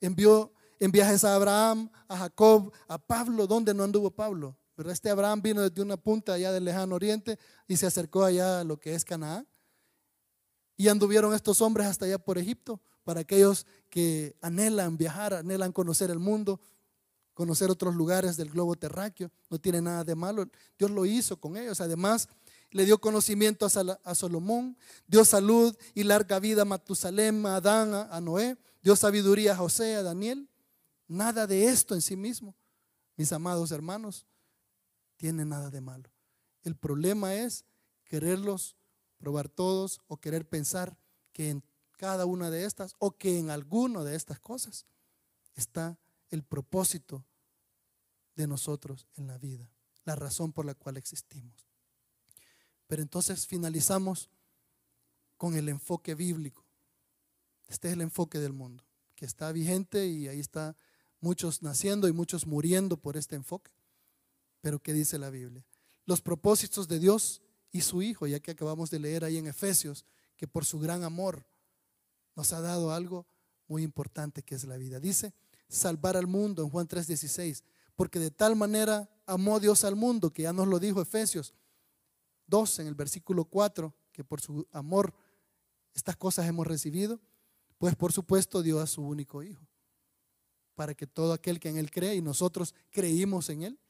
Envió 0.00 0.52
en 0.78 0.90
viajes 0.90 1.24
a 1.24 1.34
Abraham, 1.34 1.90
a 2.08 2.18
Jacob, 2.18 2.72
a 2.88 2.98
Pablo, 2.98 3.46
¿dónde 3.46 3.72
no 3.72 3.84
anduvo 3.84 4.10
Pablo? 4.10 4.56
Pero 4.74 4.90
este 4.90 5.08
Abraham 5.08 5.40
vino 5.40 5.62
desde 5.62 5.80
una 5.80 5.96
punta 5.96 6.34
allá 6.34 6.52
del 6.52 6.64
lejano 6.64 6.94
oriente 6.94 7.38
y 7.66 7.76
se 7.76 7.86
acercó 7.86 8.24
allá 8.24 8.60
a 8.60 8.64
lo 8.64 8.78
que 8.78 8.94
es 8.94 9.04
Canaán. 9.04 9.46
Y 10.76 10.88
anduvieron 10.88 11.32
estos 11.32 11.62
hombres 11.62 11.86
hasta 11.86 12.04
allá 12.04 12.18
por 12.18 12.36
Egipto, 12.36 12.80
para 13.06 13.20
aquellos 13.20 13.66
que 13.88 14.34
anhelan 14.42 14.96
viajar, 14.96 15.32
anhelan 15.32 15.70
conocer 15.70 16.10
el 16.10 16.18
mundo, 16.18 16.60
conocer 17.34 17.70
otros 17.70 17.94
lugares 17.94 18.36
del 18.36 18.50
globo 18.50 18.74
terráqueo. 18.74 19.30
No 19.48 19.60
tiene 19.60 19.80
nada 19.80 20.02
de 20.02 20.16
malo. 20.16 20.44
Dios 20.76 20.90
lo 20.90 21.06
hizo 21.06 21.36
con 21.40 21.56
ellos. 21.56 21.80
Además, 21.80 22.28
le 22.72 22.84
dio 22.84 23.00
conocimiento 23.00 23.64
a 23.64 24.14
Salomón, 24.16 24.76
dio 25.06 25.24
salud 25.24 25.72
y 25.94 26.02
larga 26.02 26.40
vida 26.40 26.62
a 26.62 26.64
Matusalem, 26.64 27.46
a 27.46 27.56
Adán, 27.56 27.94
a 27.94 28.20
Noé, 28.20 28.58
dio 28.82 28.96
sabiduría 28.96 29.52
a 29.52 29.56
José, 29.56 29.94
a 29.94 30.02
Daniel. 30.02 30.48
Nada 31.06 31.46
de 31.46 31.66
esto 31.66 31.94
en 31.94 32.02
sí 32.02 32.16
mismo, 32.16 32.56
mis 33.16 33.30
amados 33.30 33.70
hermanos, 33.70 34.26
tiene 35.16 35.44
nada 35.44 35.70
de 35.70 35.80
malo. 35.80 36.10
El 36.64 36.74
problema 36.74 37.36
es 37.36 37.64
quererlos 38.02 38.76
probar 39.18 39.48
todos 39.48 40.00
o 40.08 40.16
querer 40.16 40.48
pensar 40.48 40.98
que 41.32 41.50
en 41.50 41.62
cada 41.96 42.26
una 42.26 42.50
de 42.50 42.64
estas 42.64 42.94
o 42.98 43.16
que 43.16 43.38
en 43.38 43.50
alguna 43.50 44.04
de 44.04 44.14
estas 44.16 44.38
cosas 44.38 44.86
está 45.54 45.98
el 46.30 46.42
propósito 46.42 47.24
de 48.34 48.46
nosotros 48.46 49.06
en 49.16 49.26
la 49.26 49.38
vida. 49.38 49.70
la 50.04 50.14
razón 50.14 50.52
por 50.52 50.64
la 50.64 50.74
cual 50.74 50.96
existimos. 50.96 51.66
Pero 52.86 53.02
entonces 53.02 53.44
finalizamos 53.44 54.30
con 55.36 55.56
el 55.56 55.68
enfoque 55.68 56.14
bíblico. 56.14 56.64
Este 57.66 57.88
es 57.88 57.94
el 57.94 58.02
enfoque 58.02 58.38
del 58.38 58.52
mundo, 58.52 58.84
que 59.16 59.24
está 59.24 59.50
vigente 59.50 60.06
y 60.06 60.28
ahí 60.28 60.38
está 60.38 60.76
muchos 61.20 61.62
naciendo 61.62 62.06
y 62.06 62.12
muchos 62.12 62.46
muriendo 62.46 62.96
por 62.96 63.16
este 63.16 63.34
enfoque. 63.34 63.72
Pero 64.60 64.78
¿qué 64.78 64.92
dice 64.92 65.18
la 65.18 65.30
Biblia? 65.30 65.66
Los 66.04 66.20
propósitos 66.20 66.86
de 66.86 67.00
Dios 67.00 67.42
y 67.72 67.80
su 67.80 68.00
Hijo, 68.00 68.28
ya 68.28 68.38
que 68.38 68.52
acabamos 68.52 68.90
de 68.90 69.00
leer 69.00 69.24
ahí 69.24 69.38
en 69.38 69.48
Efesios, 69.48 70.04
que 70.36 70.46
por 70.46 70.64
su 70.64 70.78
gran 70.78 71.02
amor 71.02 71.44
nos 72.36 72.52
ha 72.52 72.60
dado 72.60 72.92
algo 72.92 73.26
muy 73.66 73.82
importante 73.82 74.42
que 74.42 74.54
es 74.54 74.64
la 74.64 74.76
vida. 74.76 75.00
Dice, 75.00 75.34
salvar 75.68 76.16
al 76.16 76.26
mundo 76.26 76.62
en 76.62 76.70
Juan 76.70 76.86
3:16, 76.86 77.64
porque 77.96 78.18
de 78.18 78.30
tal 78.30 78.54
manera 78.54 79.08
amó 79.26 79.58
Dios 79.58 79.82
al 79.84 79.96
mundo, 79.96 80.32
que 80.32 80.42
ya 80.42 80.52
nos 80.52 80.68
lo 80.68 80.78
dijo 80.78 81.00
Efesios 81.00 81.54
2 82.46 82.80
en 82.80 82.86
el 82.86 82.94
versículo 82.94 83.44
4, 83.44 83.92
que 84.12 84.22
por 84.22 84.40
su 84.40 84.66
amor 84.70 85.14
estas 85.94 86.16
cosas 86.16 86.46
hemos 86.46 86.66
recibido, 86.66 87.20
pues 87.78 87.96
por 87.96 88.12
supuesto 88.12 88.62
dio 88.62 88.80
a 88.80 88.86
su 88.86 89.02
único 89.02 89.42
Hijo, 89.42 89.66
para 90.74 90.94
que 90.94 91.06
todo 91.06 91.32
aquel 91.32 91.58
que 91.58 91.70
en 91.70 91.78
Él 91.78 91.90
cree, 91.90 92.14
y 92.14 92.22
nosotros 92.22 92.74
creímos 92.90 93.48
en 93.48 93.62
Él, 93.62 93.80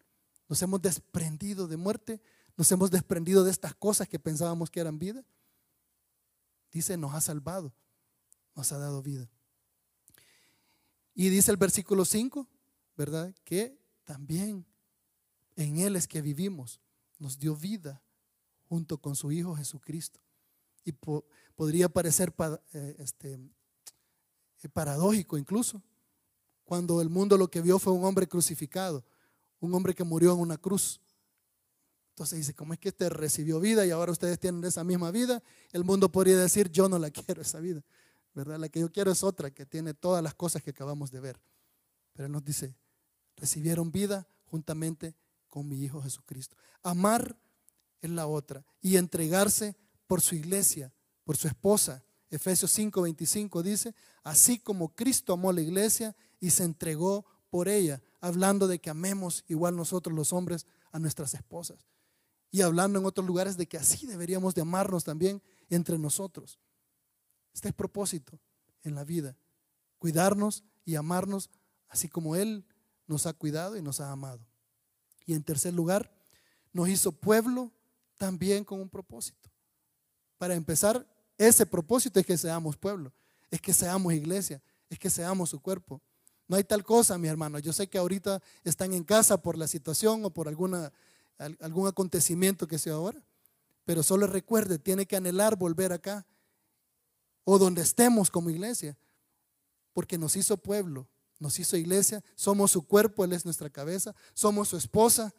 nos 0.49 0.63
hemos 0.63 0.81
desprendido 0.81 1.67
de 1.67 1.77
muerte, 1.77 2.21
nos 2.57 2.71
hemos 2.73 2.91
desprendido 2.91 3.45
de 3.45 3.51
estas 3.51 3.75
cosas 3.75 4.09
que 4.09 4.19
pensábamos 4.19 4.71
que 4.71 4.81
eran 4.81 4.99
vida. 4.99 5.25
Dice, 6.71 6.97
nos 6.97 7.15
ha 7.15 7.21
salvado, 7.21 7.73
nos 8.57 8.73
ha 8.73 8.79
dado 8.79 9.03
vida. 9.03 9.31
Y 11.15 11.29
dice 11.29 11.51
el 11.51 11.57
versículo 11.57 12.05
5, 12.05 12.49
¿verdad? 12.97 13.33
Que 13.45 13.79
también 14.05 14.67
en 15.55 15.79
Él 15.79 15.97
es 15.97 16.09
que 16.09 16.21
vivimos, 16.21 16.81
nos 17.19 17.39
dio 17.39 17.55
vida 17.55 18.03
junto 18.69 18.99
con 18.99 19.15
su 19.15 19.31
Hijo 19.31 19.55
Jesucristo. 19.55 20.21
Y 20.85 20.93
podría 21.55 21.89
parecer 21.89 22.33
eh, 22.73 22.97
este, 22.99 23.39
eh, 24.63 24.69
paradójico 24.69 25.39
incluso, 25.39 25.83
cuando 26.65 27.01
el 27.01 27.09
mundo 27.09 27.37
lo 27.37 27.49
que 27.49 27.61
vio 27.61 27.79
fue 27.79 27.93
un 27.93 28.05
hombre 28.05 28.27
crucificado, 28.27 29.05
un 29.61 29.75
hombre 29.75 29.95
que 29.95 30.05
murió 30.05 30.33
en 30.33 30.41
una 30.41 30.59
cruz. 30.59 31.01
Entonces 32.11 32.39
dice, 32.39 32.55
¿cómo 32.55 32.73
es 32.73 32.79
que 32.79 32.89
este 32.89 33.09
recibió 33.09 33.61
vida 33.61 33.85
y 33.85 33.91
ahora 33.91 34.13
ustedes 34.13 34.39
tienen 34.39 34.65
esa 34.65 34.85
misma 34.85 35.11
vida? 35.11 35.43
El 35.73 35.85
mundo 35.85 36.11
podría 36.11 36.37
decir, 36.39 36.71
yo 36.71 36.89
no 36.89 36.99
la 36.99 37.11
quiero 37.13 37.43
esa 37.43 37.61
vida, 37.61 37.83
¿verdad? 38.37 38.59
La 38.59 38.69
que 38.69 38.81
yo 38.81 38.93
quiero 38.93 39.11
es 39.11 39.25
otra, 39.25 39.51
que 39.51 39.65
tiene 39.65 39.95
todas 39.95 40.23
las 40.23 40.35
cosas 40.35 40.63
que 40.63 40.71
acabamos 40.71 41.11
de 41.11 41.21
ver. 41.21 41.41
Pero 42.13 42.27
Él 42.27 42.33
nos 42.33 42.45
dice, 42.45 42.77
recibieron 43.35 43.91
vida 43.91 44.29
juntamente 44.45 45.17
con 45.49 45.67
mi 45.67 45.83
Hijo 45.83 46.03
Jesucristo. 46.03 46.55
Amar 46.83 47.37
es 48.03 48.11
la 48.11 48.27
otra. 48.27 48.65
Y 48.83 48.97
entregarse 48.97 49.75
por 50.07 50.21
su 50.21 50.35
iglesia, 50.35 50.93
por 51.25 51.39
su 51.39 51.49
esposa. 51.49 52.05
Efesios 52.29 52.79
5:25 52.79 53.63
dice, 53.63 53.95
así 54.23 54.59
como 54.59 54.95
Cristo 54.95 55.33
amó 55.33 55.51
la 55.51 55.63
iglesia 55.63 56.15
y 56.39 56.51
se 56.51 56.65
entregó 56.65 57.25
por 57.49 57.69
ella, 57.69 58.03
hablando 58.21 58.69
de 58.69 58.81
que 58.81 58.91
amemos 58.91 59.45
igual 59.49 59.77
nosotros 59.77 60.15
los 60.15 60.35
hombres 60.35 60.67
a 60.93 60.99
nuestras 60.99 61.33
esposas. 61.33 61.87
Y 62.51 62.61
hablando 62.61 62.99
en 62.99 63.07
otros 63.07 63.27
lugares 63.27 63.57
de 63.57 63.67
que 63.67 63.79
así 63.79 64.07
deberíamos 64.07 64.55
de 64.55 64.61
amarnos 64.61 65.05
también 65.05 65.43
entre 65.71 65.99
nosotros. 65.99 66.59
Este 67.57 67.69
es 67.69 67.75
propósito 67.75 68.39
en 68.83 68.95
la 68.95 69.03
vida, 69.03 69.35
cuidarnos 69.99 70.63
y 70.85 70.97
amarnos 70.97 71.49
así 71.89 72.07
como 72.07 72.37
Él 72.37 72.67
nos 73.07 73.25
ha 73.25 73.33
cuidado 73.33 73.79
y 73.79 73.83
nos 73.83 73.99
ha 73.99 74.13
amado. 74.13 74.47
Y 75.25 75.33
en 75.33 75.43
tercer 75.43 75.73
lugar, 75.73 76.13
nos 76.75 76.87
hizo 76.91 77.13
pueblo 77.13 77.73
también 78.19 78.63
con 78.63 78.79
un 78.79 78.91
propósito. 78.91 79.49
Para 80.37 80.55
empezar, 80.55 81.07
ese 81.39 81.65
propósito 81.65 82.21
es 82.21 82.27
que 82.27 82.37
seamos 82.37 82.77
pueblo, 82.77 83.11
es 83.51 83.59
que 83.59 83.73
seamos 83.73 84.13
iglesia, 84.13 84.61
es 84.91 84.99
que 84.99 85.09
seamos 85.09 85.49
su 85.49 85.59
cuerpo. 85.59 86.03
No 86.49 86.57
hay 86.57 86.65
tal 86.65 86.85
cosa, 86.85 87.17
mi 87.17 87.29
hermano. 87.29 87.59
Yo 87.59 87.73
sé 87.73 87.89
que 87.89 87.97
ahorita 87.97 88.43
están 88.65 88.93
en 88.93 89.03
casa 89.03 89.41
por 89.41 89.57
la 89.57 89.67
situación 89.67 90.23
o 90.27 90.31
por 90.31 90.47
alguna, 90.47 90.93
algún 91.39 91.89
acontecimiento 91.89 92.69
que 92.69 92.79
sea 92.79 92.93
ahora, 92.93 93.25
pero 93.87 94.03
solo 94.03 94.27
recuerde, 94.27 94.79
tiene 94.79 95.07
que 95.07 95.17
anhelar 95.17 95.57
volver 95.57 95.95
acá 95.95 96.27
o 97.49 97.59
donde 97.59 97.81
estemos 97.81 98.29
como 98.29 98.51
iglesia, 98.51 98.99
porque 99.93 100.19
nos 100.19 100.35
hizo 100.35 100.57
pueblo, 100.57 101.09
nos 101.39 101.59
hizo 101.61 101.77
iglesia, 101.77 102.23
somos 102.35 102.73
su 102.73 102.87
cuerpo, 102.87 103.25
Él 103.25 103.33
es 103.33 103.45
nuestra 103.45 103.71
cabeza, 103.71 104.15
somos 104.35 104.69
su 104.69 104.77
esposa, 104.77 105.33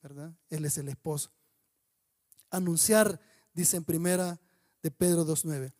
¿verdad? 0.00 0.32
Él 0.48 0.64
es 0.64 0.78
el 0.78 0.88
esposo. 0.88 1.32
Anunciar, 2.50 3.20
dice 3.52 3.76
en 3.76 3.84
primera 3.84 4.40
de 4.80 4.92
Pedro 4.92 5.26
2.9, 5.26 5.72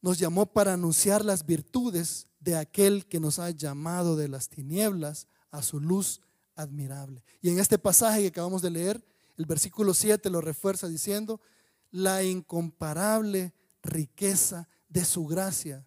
nos 0.00 0.18
llamó 0.18 0.46
para 0.46 0.72
anunciar 0.72 1.22
las 1.22 1.44
virtudes 1.44 2.26
de 2.38 2.56
aquel 2.56 3.06
que 3.06 3.20
nos 3.20 3.38
ha 3.38 3.50
llamado 3.50 4.16
de 4.16 4.28
las 4.28 4.48
tinieblas 4.48 5.26
a 5.50 5.62
su 5.62 5.80
luz 5.80 6.22
admirable. 6.54 7.22
Y 7.42 7.50
en 7.50 7.58
este 7.58 7.78
pasaje 7.78 8.22
que 8.22 8.28
acabamos 8.28 8.62
de 8.62 8.70
leer, 8.70 9.04
el 9.36 9.44
versículo 9.44 9.92
7 9.92 10.30
lo 10.30 10.40
refuerza 10.40 10.88
diciendo, 10.88 11.42
la 11.90 12.22
incomparable 12.22 13.52
riqueza 13.82 14.68
de 14.88 15.04
su 15.04 15.26
gracia 15.26 15.86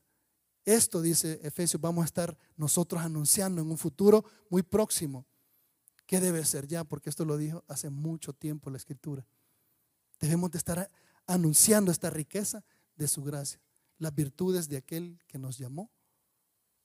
esto, 0.66 1.02
dice 1.02 1.40
Efesios, 1.44 1.82
vamos 1.82 2.04
a 2.04 2.06
estar 2.06 2.38
nosotros 2.56 3.02
anunciando 3.02 3.62
en 3.62 3.70
un 3.70 3.78
futuro 3.78 4.24
muy 4.50 4.64
próximo. 4.64 5.26
¿Qué 6.06 6.22
debe 6.22 6.46
ser 6.46 6.68
ya? 6.68 6.84
Porque 6.86 7.10
esto 7.10 7.26
lo 7.26 7.38
dijo 7.38 7.64
hace 7.68 7.90
mucho 7.90 8.34
tiempo 8.34 8.70
la 8.70 8.78
Escritura. 8.78 9.26
Debemos 10.20 10.52
de 10.52 10.58
estar 10.58 10.90
anunciando 11.26 11.92
esta 11.92 12.10
riqueza 12.10 12.64
de 12.96 13.08
su 13.08 13.24
gracia, 13.24 13.60
las 13.98 14.16
virtudes 14.16 14.70
de 14.70 14.78
aquel 14.78 15.20
que 15.28 15.38
nos 15.38 15.58
llamó, 15.58 15.92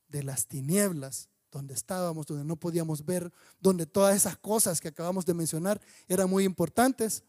de 0.08 0.22
las 0.24 0.46
tinieblas 0.46 1.28
donde 1.50 1.74
estábamos, 1.74 2.26
donde 2.26 2.44
no 2.44 2.56
podíamos 2.56 3.04
ver, 3.04 3.32
donde 3.60 3.86
todas 3.86 4.16
esas 4.16 4.36
cosas 4.36 4.80
que 4.80 4.88
acabamos 4.88 5.24
de 5.24 5.34
mencionar 5.34 5.80
eran 6.08 6.28
muy 6.28 6.44
importantes, 6.44 7.22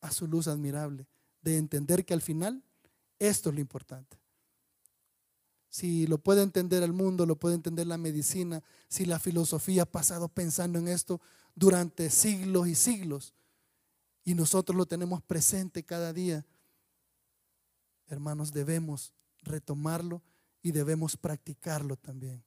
a 0.00 0.10
su 0.10 0.26
luz 0.26 0.48
admirable, 0.48 1.08
de 1.40 1.56
entender 1.56 2.04
que 2.04 2.12
al 2.12 2.20
final 2.20 2.62
esto 3.28 3.48
es 3.50 3.54
lo 3.54 3.60
importante 3.60 4.18
si 5.74 6.06
lo 6.06 6.18
puede 6.18 6.42
entender 6.42 6.84
el 6.84 6.92
mundo, 6.92 7.26
lo 7.26 7.34
puede 7.34 7.56
entender 7.56 7.88
la 7.88 7.98
medicina, 7.98 8.62
si 8.86 9.06
la 9.06 9.18
filosofía 9.18 9.82
ha 9.82 9.86
pasado 9.86 10.28
pensando 10.28 10.78
en 10.78 10.86
esto 10.86 11.20
durante 11.56 12.10
siglos 12.10 12.68
y 12.68 12.76
siglos 12.76 13.34
y 14.22 14.36
nosotros 14.36 14.76
lo 14.76 14.86
tenemos 14.86 15.20
presente 15.20 15.82
cada 15.82 16.12
día, 16.12 16.46
hermanos, 18.06 18.52
debemos 18.52 19.14
retomarlo 19.42 20.22
y 20.62 20.70
debemos 20.70 21.16
practicarlo 21.16 21.96
también. 21.96 22.44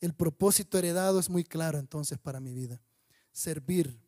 El 0.00 0.12
propósito 0.12 0.76
heredado 0.76 1.18
es 1.18 1.30
muy 1.30 1.44
claro 1.44 1.78
entonces 1.78 2.18
para 2.18 2.38
mi 2.38 2.52
vida. 2.52 2.82
Servir, 3.32 3.98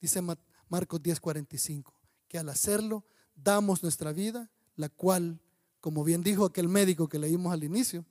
dice 0.00 0.20
Marcos 0.68 1.00
10:45, 1.00 1.94
que 2.26 2.36
al 2.36 2.48
hacerlo 2.48 3.04
damos 3.34 3.82
nuestra 3.82 4.12
vida, 4.12 4.50
la 4.76 4.88
cual 4.88 5.40
como 5.80 6.02
bien 6.02 6.22
dijo 6.22 6.46
aquel 6.46 6.68
médico 6.68 7.08
que 7.08 7.18
leímos 7.18 7.52
al 7.52 7.62
inicio, 7.62 8.06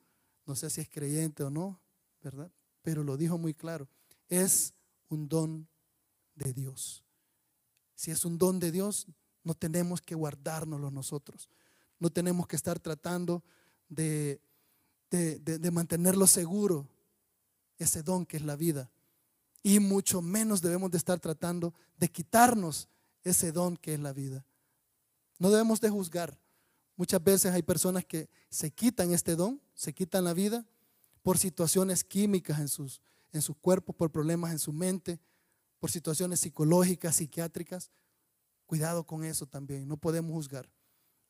no 0.46 0.56
sé 0.56 0.70
si 0.70 0.82
es 0.82 0.90
creyente 0.90 1.44
o 1.44 1.50
no, 1.50 1.80
¿verdad? 2.22 2.52
Pero 2.84 3.04
lo 3.04 3.18
dijo 3.18 3.40
muy 3.40 3.56
claro, 3.56 3.88
es 4.30 4.74
un 5.10 5.28
don 5.28 5.68
de 6.36 6.54
Dios. 6.54 7.04
Si 7.96 8.12
es 8.12 8.26
un 8.26 8.38
don 8.38 8.60
de 8.60 8.72
Dios, 8.72 9.08
no 9.44 9.56
tenemos 9.56 10.02
que 10.02 10.14
guardárnoslo 10.14 10.92
nosotros. 10.92 11.50
No 12.00 12.12
tenemos 12.12 12.46
que 12.46 12.56
estar 12.56 12.80
tratando 12.80 13.44
de, 13.90 14.40
de, 15.10 15.40
de 15.40 15.72
mantenerlo 15.72 16.28
seguro, 16.28 16.88
ese 17.80 18.04
don 18.04 18.26
que 18.26 18.38
es 18.38 18.44
la 18.44 18.56
vida. 18.56 18.92
Y 19.64 19.80
mucho 19.80 20.22
menos 20.22 20.62
debemos 20.62 20.92
de 20.92 20.98
estar 20.98 21.20
tratando 21.20 21.74
de 21.98 22.10
quitarnos 22.12 22.88
ese 23.24 23.52
don 23.52 23.78
que 23.78 23.96
es 23.96 24.00
la 24.00 24.14
vida. 24.14 24.46
No 25.44 25.52
debemos 25.52 25.82
de 25.82 25.90
juzgar. 25.90 26.40
Muchas 26.96 27.22
veces 27.22 27.52
hay 27.52 27.64
personas 27.64 28.06
que 28.06 28.30
se 28.50 28.72
quitan 28.72 29.12
este 29.12 29.36
don, 29.36 29.62
se 29.74 29.94
quitan 29.94 30.24
la 30.24 30.34
vida 30.34 30.66
por 31.22 31.38
situaciones 31.38 32.06
químicas 32.06 32.62
en 32.62 32.70
sus, 32.70 33.02
en 33.34 33.42
sus 33.42 33.58
cuerpos, 33.58 33.94
por 33.94 34.10
problemas 34.10 34.54
en 34.54 34.60
su 34.60 34.72
mente, 34.72 35.20
por 35.80 35.92
situaciones 35.92 36.40
psicológicas, 36.40 37.18
psiquiátricas. 37.18 37.92
Cuidado 38.66 39.06
con 39.06 39.26
eso 39.26 39.46
también, 39.46 39.86
no 39.86 39.98
podemos 39.98 40.32
juzgar. 40.32 40.70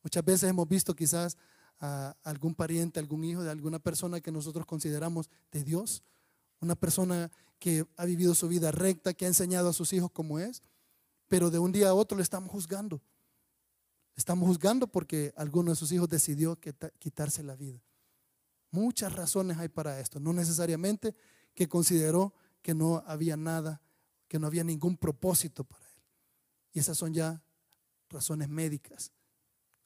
Muchas 0.03 0.23
veces 0.23 0.47
hemos 0.47 0.67
visto 0.67 0.95
quizás 0.95 1.35
a 1.79 2.15
algún 2.21 2.53
pariente, 2.53 2.99
algún 2.99 3.23
hijo 3.23 3.41
de 3.41 3.49
alguna 3.49 3.79
persona 3.79 4.21
que 4.21 4.31
nosotros 4.31 4.67
consideramos 4.67 5.27
de 5.51 5.63
Dios, 5.63 6.03
una 6.59 6.75
persona 6.75 7.31
que 7.57 7.83
ha 7.97 8.05
vivido 8.05 8.35
su 8.35 8.47
vida 8.47 8.69
recta, 8.71 9.15
que 9.15 9.25
ha 9.25 9.29
enseñado 9.29 9.69
a 9.69 9.73
sus 9.73 9.91
hijos 9.91 10.11
como 10.11 10.37
es, 10.37 10.61
pero 11.27 11.49
de 11.49 11.57
un 11.57 11.71
día 11.71 11.89
a 11.89 11.95
otro 11.95 12.15
le 12.15 12.21
estamos 12.21 12.51
juzgando 12.51 13.01
Estamos 14.15 14.47
juzgando 14.47 14.87
porque 14.87 15.33
alguno 15.35 15.71
de 15.71 15.75
sus 15.75 15.91
hijos 15.91 16.09
decidió 16.09 16.59
quitarse 16.99 17.43
la 17.43 17.55
vida. 17.55 17.81
Muchas 18.71 19.13
razones 19.13 19.57
hay 19.57 19.69
para 19.69 19.99
esto. 19.99 20.19
No 20.19 20.33
necesariamente 20.33 21.15
que 21.53 21.67
consideró 21.67 22.33
que 22.61 22.73
no 22.73 23.03
había 23.05 23.37
nada 23.37 23.81
que 24.33 24.39
no 24.39 24.47
había 24.47 24.63
ningún 24.63 24.97
propósito 24.97 25.63
para 25.63 25.85
él. 25.85 26.01
Y 26.71 26.79
esas 26.79 26.97
son 26.97 27.13
ya 27.13 27.43
razones 28.09 28.49
médicas. 28.49 29.11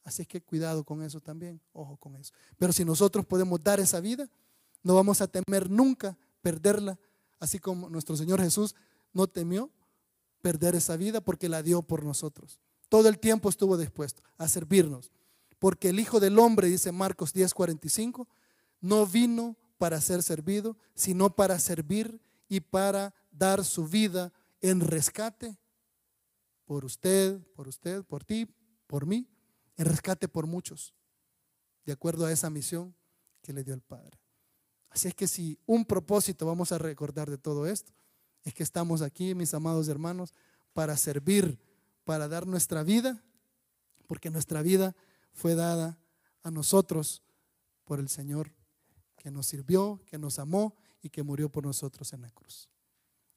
Así 0.05 0.21
es 0.21 0.27
que 0.29 0.41
cuidado 0.41 0.85
con 0.85 1.03
eso 1.03 1.19
también, 1.19 1.59
ojo 1.73 1.97
con 1.97 2.15
eso. 2.15 2.33
Pero 2.57 2.71
si 2.71 2.85
nosotros 2.85 3.25
podemos 3.25 3.61
dar 3.61 3.81
esa 3.81 3.99
vida, 3.99 4.29
no 4.83 4.95
vamos 4.95 5.19
a 5.19 5.27
temer 5.27 5.69
nunca 5.69 6.17
perderla, 6.41 6.97
así 7.41 7.59
como 7.59 7.89
nuestro 7.89 8.15
Señor 8.15 8.39
Jesús 8.39 8.73
no 9.11 9.27
temió 9.27 9.69
perder 10.41 10.75
esa 10.75 10.95
vida 10.95 11.19
porque 11.19 11.49
la 11.49 11.61
dio 11.61 11.81
por 11.81 12.05
nosotros. 12.05 12.61
Todo 12.89 13.09
el 13.09 13.19
tiempo 13.19 13.49
estuvo 13.49 13.77
dispuesto 13.77 14.23
a 14.37 14.47
servirnos. 14.47 15.11
Porque 15.59 15.89
el 15.89 15.99
Hijo 15.99 16.19
del 16.19 16.37
Hombre, 16.39 16.67
dice 16.67 16.91
Marcos 16.91 17.33
10:45, 17.33 18.27
no 18.81 19.05
vino 19.05 19.57
para 19.77 19.99
ser 20.01 20.23
servido, 20.23 20.77
sino 20.93 21.35
para 21.35 21.59
servir 21.59 22.21
y 22.47 22.59
para 22.59 23.13
dar 23.31 23.65
su 23.65 23.87
vida 23.87 24.31
en 24.61 24.79
rescate 24.81 25.57
por 26.65 26.85
usted, 26.85 27.39
por 27.55 27.67
usted, 27.67 28.03
por 28.03 28.23
ti, 28.23 28.47
por 28.87 29.05
mí, 29.05 29.27
en 29.77 29.85
rescate 29.85 30.27
por 30.27 30.47
muchos, 30.47 30.93
de 31.85 31.93
acuerdo 31.93 32.25
a 32.25 32.31
esa 32.31 32.49
misión 32.49 32.95
que 33.41 33.53
le 33.53 33.63
dio 33.63 33.73
el 33.73 33.81
Padre. 33.81 34.19
Así 34.89 35.07
es 35.07 35.13
que 35.13 35.27
si 35.27 35.59
un 35.65 35.85
propósito 35.85 36.45
vamos 36.45 36.71
a 36.71 36.77
recordar 36.77 37.29
de 37.29 37.37
todo 37.37 37.67
esto, 37.67 37.93
es 38.43 38.53
que 38.53 38.63
estamos 38.63 39.01
aquí, 39.01 39.35
mis 39.35 39.53
amados 39.53 39.87
hermanos, 39.87 40.33
para 40.73 40.95
servir, 40.97 41.59
para 42.07 42.29
dar 42.29 42.47
nuestra 42.47 42.83
vida, 42.83 43.21
porque 44.07 44.29
nuestra 44.29 44.61
vida 44.61 44.95
fue 45.33 45.55
dada 45.55 45.99
a 46.41 46.49
nosotros 46.49 47.21
por 47.83 47.99
el 47.99 48.07
Señor 48.07 48.53
que 49.17 49.29
nos 49.29 49.45
sirvió, 49.45 49.99
que 50.05 50.17
nos 50.17 50.39
amó 50.39 50.73
y 51.01 51.09
que 51.09 51.21
murió 51.21 51.49
por 51.49 51.65
nosotros 51.65 52.13
en 52.13 52.21
la 52.21 52.31
cruz. 52.31 52.69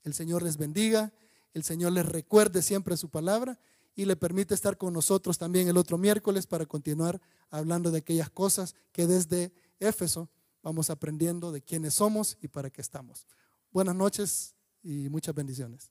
El 0.04 0.14
Señor 0.14 0.44
les 0.44 0.56
bendiga, 0.56 1.12
el 1.52 1.64
Señor 1.64 1.90
les 1.90 2.06
recuerde 2.06 2.62
siempre 2.62 2.96
su 2.96 3.08
palabra 3.08 3.58
y 3.96 4.04
le 4.04 4.14
permite 4.14 4.54
estar 4.54 4.78
con 4.78 4.92
nosotros 4.92 5.36
también 5.36 5.66
el 5.66 5.76
otro 5.76 5.98
miércoles 5.98 6.46
para 6.46 6.64
continuar 6.64 7.20
hablando 7.50 7.90
de 7.90 7.98
aquellas 7.98 8.30
cosas 8.30 8.76
que 8.92 9.08
desde 9.08 9.52
Éfeso 9.80 10.30
vamos 10.62 10.90
aprendiendo 10.90 11.50
de 11.50 11.60
quiénes 11.60 11.94
somos 11.94 12.38
y 12.40 12.46
para 12.46 12.70
qué 12.70 12.82
estamos. 12.82 13.26
Buenas 13.72 13.96
noches 13.96 14.54
y 14.80 15.08
muchas 15.08 15.34
bendiciones. 15.34 15.90